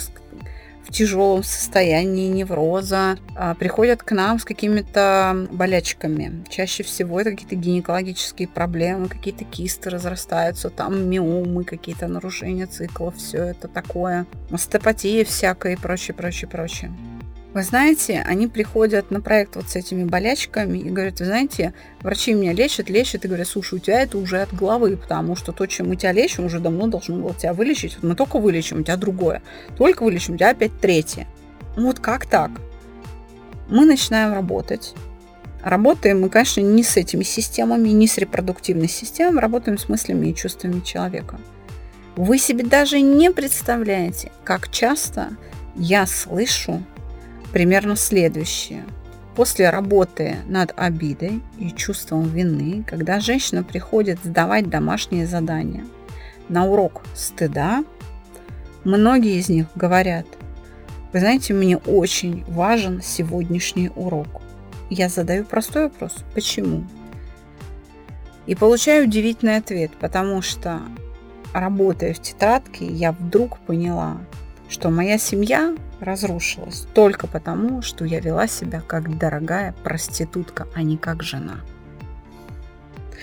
в 0.86 0.92
тяжелом 0.92 1.42
состоянии 1.42 2.28
невроза, 2.28 3.18
а, 3.34 3.54
приходят 3.54 4.02
к 4.02 4.12
нам 4.12 4.38
с 4.38 4.44
какими-то 4.44 5.48
болячками. 5.50 6.44
Чаще 6.48 6.84
всего 6.84 7.20
это 7.20 7.30
какие-то 7.30 7.56
гинекологические 7.56 8.46
проблемы, 8.46 9.08
какие-то 9.08 9.44
кисты 9.44 9.90
разрастаются, 9.90 10.70
там 10.70 11.08
миомы, 11.08 11.64
какие-то 11.64 12.06
нарушения 12.06 12.66
циклов, 12.66 13.16
все 13.16 13.38
это 13.38 13.66
такое, 13.66 14.26
остеопатия 14.50 15.24
всякая 15.24 15.72
и 15.72 15.76
прочее, 15.76 16.14
прочее, 16.14 16.48
прочее. 16.48 16.92
Вы 17.56 17.62
знаете, 17.62 18.22
они 18.26 18.48
приходят 18.48 19.10
на 19.10 19.22
проект 19.22 19.56
вот 19.56 19.70
с 19.70 19.76
этими 19.76 20.04
болячками 20.04 20.76
и 20.76 20.90
говорят, 20.90 21.20
вы 21.20 21.24
знаете, 21.24 21.72
врачи 22.02 22.34
меня 22.34 22.52
лечат, 22.52 22.90
лечат, 22.90 23.24
и 23.24 23.28
говорят, 23.28 23.48
слушай, 23.48 23.76
у 23.76 23.78
тебя 23.78 24.02
это 24.02 24.18
уже 24.18 24.42
от 24.42 24.52
головы, 24.52 24.94
потому 24.98 25.36
что 25.36 25.52
то, 25.52 25.64
чем 25.64 25.88
мы 25.88 25.96
тебя 25.96 26.12
лечим, 26.12 26.44
уже 26.44 26.60
давно 26.60 26.86
должно 26.86 27.16
было 27.16 27.32
тебя 27.32 27.54
вылечить. 27.54 27.94
Вот 27.94 28.10
мы 28.10 28.14
только 28.14 28.38
вылечим, 28.40 28.80
у 28.80 28.82
тебя 28.82 28.98
другое. 28.98 29.40
Только 29.78 30.02
вылечим, 30.02 30.34
у 30.34 30.36
тебя 30.36 30.50
опять 30.50 30.78
третье. 30.82 31.26
Вот 31.78 31.98
как 31.98 32.26
так? 32.26 32.50
Мы 33.70 33.86
начинаем 33.86 34.34
работать. 34.34 34.92
Работаем 35.62 36.20
мы, 36.20 36.28
конечно, 36.28 36.60
не 36.60 36.82
с 36.82 36.98
этими 36.98 37.22
системами, 37.22 37.88
не 37.88 38.06
с 38.06 38.18
репродуктивной 38.18 38.88
системой, 38.88 39.40
работаем 39.40 39.78
с 39.78 39.88
мыслями 39.88 40.26
и 40.26 40.34
чувствами 40.34 40.80
человека. 40.80 41.40
Вы 42.16 42.36
себе 42.36 42.64
даже 42.64 43.00
не 43.00 43.30
представляете, 43.30 44.30
как 44.44 44.70
часто 44.70 45.30
я 45.74 46.04
слышу 46.04 46.82
примерно 47.52 47.96
следующее. 47.96 48.84
После 49.34 49.68
работы 49.68 50.36
над 50.46 50.72
обидой 50.76 51.42
и 51.58 51.70
чувством 51.70 52.24
вины, 52.28 52.84
когда 52.86 53.20
женщина 53.20 53.62
приходит 53.62 54.18
сдавать 54.24 54.70
домашние 54.70 55.26
задания 55.26 55.84
на 56.48 56.64
урок 56.64 57.02
стыда, 57.14 57.84
многие 58.84 59.38
из 59.38 59.48
них 59.48 59.66
говорят, 59.74 60.26
вы 61.12 61.20
знаете, 61.20 61.54
мне 61.54 61.76
очень 61.76 62.44
важен 62.48 63.02
сегодняшний 63.02 63.90
урок. 63.94 64.42
Я 64.90 65.08
задаю 65.08 65.44
простой 65.44 65.84
вопрос, 65.84 66.24
почему? 66.34 66.84
И 68.46 68.54
получаю 68.54 69.06
удивительный 69.06 69.56
ответ, 69.56 69.90
потому 70.00 70.40
что 70.40 70.80
работая 71.52 72.14
в 72.14 72.20
тетрадке, 72.20 72.86
я 72.86 73.12
вдруг 73.12 73.58
поняла, 73.60 74.18
что 74.68 74.90
моя 74.90 75.18
семья 75.18 75.74
разрушилась 76.00 76.86
только 76.94 77.26
потому, 77.26 77.82
что 77.82 78.04
я 78.04 78.20
вела 78.20 78.46
себя 78.46 78.80
как 78.80 79.18
дорогая 79.18 79.74
проститутка, 79.84 80.68
а 80.74 80.82
не 80.82 80.96
как 80.96 81.22
жена. 81.22 81.60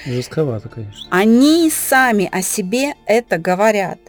Жестковато, 0.06 0.70
конечно. 0.70 1.08
Они 1.12 1.70
сами 1.70 2.28
о 2.32 2.42
себе 2.42 2.94
это 3.06 3.38
говорят. 3.38 4.00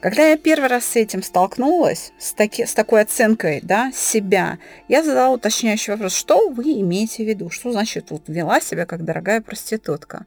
Когда 0.00 0.28
я 0.28 0.36
первый 0.36 0.68
раз 0.68 0.84
с 0.84 0.96
этим 0.96 1.22
столкнулась, 1.22 2.12
с, 2.18 2.34
таки, 2.34 2.66
с 2.66 2.74
такой 2.74 3.00
оценкой 3.00 3.60
да, 3.62 3.90
себя, 3.92 4.58
я 4.86 5.02
задала 5.02 5.30
уточняющий 5.30 5.94
вопрос, 5.94 6.14
что 6.14 6.50
вы 6.50 6.80
имеете 6.80 7.24
в 7.24 7.26
виду? 7.26 7.48
Что 7.48 7.72
значит 7.72 8.10
вот 8.10 8.22
вела 8.26 8.60
себя 8.60 8.84
как 8.84 9.02
дорогая 9.04 9.40
проститутка? 9.40 10.26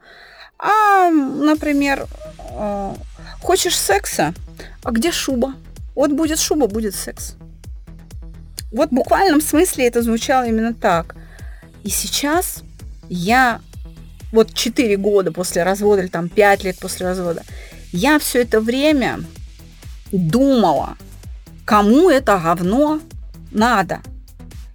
А, 0.58 1.10
например, 1.10 2.06
э, 2.50 2.94
хочешь 3.40 3.78
секса? 3.78 4.34
А 4.82 4.90
где 4.90 5.12
шуба? 5.12 5.54
Вот 5.94 6.10
будет 6.10 6.40
шуба, 6.40 6.66
будет 6.66 6.96
секс. 6.96 7.36
Вот 8.70 8.90
в 8.90 8.94
буквальном 8.94 9.40
смысле 9.40 9.86
это 9.86 10.02
звучало 10.02 10.46
именно 10.46 10.74
так. 10.74 11.14
И 11.84 11.90
сейчас 11.90 12.62
я 13.08 13.60
вот 14.32 14.52
4 14.52 14.96
года 14.96 15.32
после 15.32 15.62
развода 15.62 16.02
или 16.02 16.08
там 16.08 16.28
5 16.28 16.64
лет 16.64 16.78
после 16.78 17.06
развода, 17.06 17.42
я 17.92 18.18
все 18.18 18.42
это 18.42 18.60
время 18.60 19.20
думала, 20.12 20.96
кому 21.64 22.10
это 22.10 22.38
говно 22.38 23.00
надо. 23.50 24.00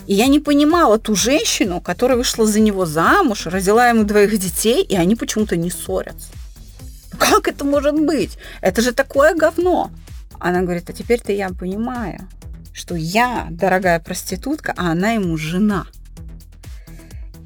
И 0.08 0.16
я 0.16 0.28
не 0.28 0.40
понимала 0.40 0.98
ту 0.98 1.16
женщину, 1.16 1.80
которая 1.80 2.18
вышла 2.18 2.46
за 2.46 2.60
него 2.60 2.86
замуж, 2.86 3.46
родила 3.46 3.88
ему 3.88 4.04
двоих 4.04 4.38
детей, 4.38 4.84
и 4.84 4.96
они 4.96 5.16
почему-то 5.16 5.56
не 5.56 5.70
ссорятся. 5.70 6.30
Как 7.18 7.48
это 7.48 7.64
может 7.64 7.98
быть? 8.00 8.38
Это 8.62 8.82
же 8.82 8.92
такое 8.92 9.36
говно. 9.36 9.92
Она 10.40 10.62
говорит, 10.62 10.90
а 10.90 10.94
теперь-то 10.94 11.32
я 11.32 11.50
понимаю, 11.50 12.28
что 12.74 12.96
я 12.96 13.48
дорогая 13.50 14.00
проститутка, 14.00 14.74
а 14.76 14.92
она 14.92 15.12
ему 15.12 15.38
жена. 15.38 15.86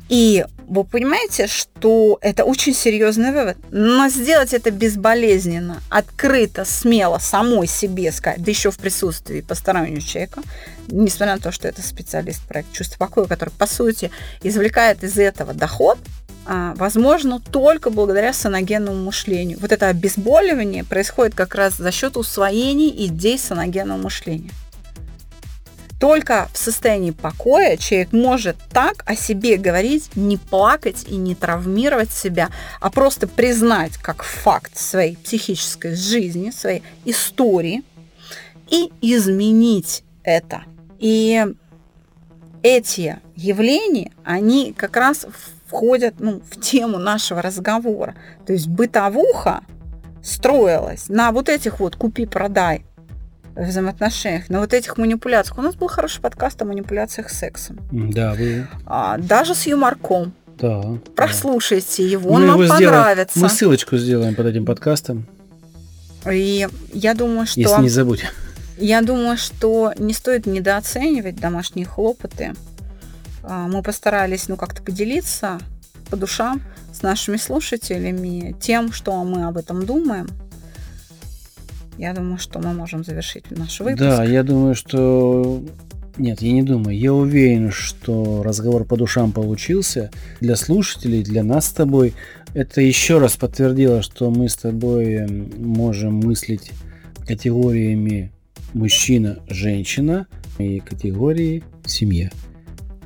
И 0.10 0.46
вы 0.68 0.84
понимаете, 0.84 1.48
что 1.48 2.18
это 2.22 2.44
очень 2.44 2.74
серьезный 2.74 3.32
вывод. 3.32 3.58
Но 3.72 4.08
сделать 4.10 4.54
это 4.54 4.72
безболезненно, 4.72 5.82
открыто, 5.90 6.66
смело, 6.66 7.18
самой 7.20 7.68
себе 7.68 8.12
сказать, 8.12 8.42
да 8.42 8.52
еще 8.52 8.72
в 8.72 8.78
присутствии 8.78 9.42
постороннего 9.42 10.02
человека, 10.02 10.42
несмотря 10.88 11.36
на 11.36 11.42
то, 11.42 11.52
что 11.52 11.68
это 11.68 11.82
специалист 11.82 12.42
проекта 12.48 12.74
«Чувство 12.76 12.98
покоя», 12.98 13.28
который, 13.28 13.50
по 13.50 13.68
сути, 13.68 14.12
извлекает 14.44 15.04
из 15.04 15.18
этого 15.18 15.54
доход, 15.54 15.98
а, 16.46 16.74
возможно 16.76 17.42
только 17.42 17.90
благодаря 17.90 18.32
саногенному 18.32 19.04
мышлению. 19.04 19.60
Вот 19.60 19.74
это 19.74 19.88
обезболивание 19.88 20.86
происходит 20.86 21.36
как 21.36 21.56
раз 21.56 21.76
за 21.76 21.92
счет 21.92 22.16
усвоения 22.16 22.90
идей 23.06 23.38
саногенного 23.38 23.98
мышления. 23.98 24.52
Только 26.00 26.48
в 26.54 26.58
состоянии 26.58 27.12
покоя 27.12 27.76
человек 27.76 28.12
может 28.12 28.58
так 28.72 29.04
о 29.06 29.16
себе 29.16 29.58
говорить, 29.58 30.16
не 30.16 30.38
плакать 30.38 31.06
и 31.08 31.16
не 31.16 31.34
травмировать 31.34 32.12
себя, 32.12 32.50
а 32.80 32.92
просто 32.92 33.28
признать 33.28 33.98
как 33.98 34.24
факт 34.24 34.78
своей 34.78 35.18
психической 35.18 35.96
жизни, 35.96 36.52
своей 36.52 36.84
истории 37.06 37.84
и 38.70 38.92
изменить 39.02 40.04
это. 40.24 40.64
И 41.00 41.46
эти 42.62 43.20
явления, 43.36 44.12
они 44.24 44.74
как 44.74 44.98
раз 44.98 45.26
входят 45.68 46.16
ну, 46.20 46.42
в 46.52 46.60
тему 46.62 47.00
нашего 47.00 47.42
разговора. 47.42 48.16
То 48.46 48.54
есть 48.54 48.68
бытовуха 48.68 49.62
строилась 50.24 51.10
на 51.10 51.32
вот 51.32 51.50
этих 51.50 51.80
вот 51.80 51.96
купи-продай 51.96 52.86
взаимоотношениях, 53.66 54.50
на 54.50 54.60
вот 54.60 54.74
этих 54.74 54.98
манипуляциях. 54.98 55.58
У 55.58 55.62
нас 55.62 55.76
был 55.76 55.88
хороший 55.88 56.22
подкаст 56.22 56.62
о 56.62 56.66
манипуляциях 56.66 57.30
сексом. 57.30 57.80
Да, 57.92 58.34
вы. 58.34 58.68
А, 58.86 59.18
даже 59.18 59.56
с 59.56 59.66
юморком. 59.68 60.34
Да. 60.60 60.84
Прослушайте 61.16 62.04
да. 62.04 62.10
его, 62.10 62.32
он 62.32 62.42
Мы 62.42 62.48
вам 62.48 62.62
его 62.62 62.76
сделаем. 62.76 63.00
понравится. 63.04 63.40
Мы 63.40 63.50
ссылочку 63.50 63.98
сделаем 63.98 64.36
под 64.36 64.46
этим 64.48 64.66
подкастом, 64.66 65.26
И 66.32 66.68
я 66.94 67.14
думаю, 67.14 67.46
что 67.48 67.60
если 67.60 67.82
не 67.82 67.90
забудь. 67.90 68.26
я 68.78 69.02
думаю, 69.02 69.38
что 69.38 69.94
не 69.98 70.14
стоит 70.14 70.46
недооценивать 70.46 71.36
домашние 71.40 71.86
хлопоты. 71.86 72.54
А, 73.44 73.68
Мы 73.68 73.82
постарались, 73.84 74.48
ну, 74.50 74.58
как-то 74.58 74.82
поделиться 74.82 75.60
по 76.10 76.18
душам 76.18 76.62
с 76.94 77.02
нашими 77.04 77.38
слушателями 77.38 78.56
тем, 78.60 78.92
что 78.92 79.24
мы 79.24 79.46
об 79.46 79.58
этом 79.58 79.86
думаем. 79.86 80.28
Я 81.98 82.14
думаю, 82.14 82.38
что 82.38 82.60
мы 82.60 82.74
можем 82.74 83.04
завершить 83.04 83.50
наш 83.52 83.80
выпуск. 83.80 84.00
Да, 84.00 84.24
я 84.24 84.44
думаю, 84.44 84.76
что... 84.76 85.64
Нет, 86.18 86.42
я 86.42 86.52
не 86.52 86.64
думаю. 86.64 86.98
Я 86.98 87.14
уверен, 87.14 87.72
что 87.72 88.42
разговор 88.44 88.86
по 88.86 88.98
душам 88.98 89.32
получился. 89.32 90.10
Для 90.40 90.56
слушателей, 90.56 91.24
для 91.24 91.44
нас 91.44 91.68
с 91.68 91.72
тобой. 91.74 92.14
Это 92.54 92.82
еще 92.82 93.20
раз 93.20 93.36
подтвердило, 93.36 94.02
что 94.02 94.32
мы 94.32 94.50
с 94.50 94.56
тобой 94.56 95.14
эм, 95.14 95.52
можем 95.58 96.16
мыслить 96.16 96.72
категориями 97.28 98.32
мужчина-женщина 98.74 100.28
и 100.58 100.80
категории 100.80 101.64
семья. 101.86 102.32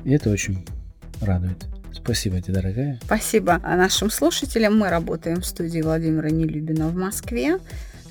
И 0.04 0.12
это 0.12 0.30
очень 0.30 0.64
радует. 1.20 1.66
Спасибо 1.92 2.40
тебе, 2.40 2.54
дорогая. 2.54 2.98
Спасибо 3.04 3.58
нашим 3.58 4.10
слушателям. 4.10 4.78
Мы 4.78 4.88
работаем 4.88 5.40
в 5.40 5.46
студии 5.46 5.80
Владимира 5.80 6.30
Нелюбина 6.30 6.88
в 6.88 6.94
Москве. 6.94 7.58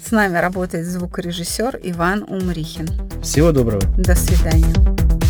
С 0.03 0.11
нами 0.11 0.37
работает 0.37 0.87
звукорежиссер 0.87 1.79
Иван 1.83 2.23
Умрихин. 2.27 2.89
Всего 3.21 3.51
доброго. 3.51 3.81
До 3.97 4.15
свидания. 4.15 5.20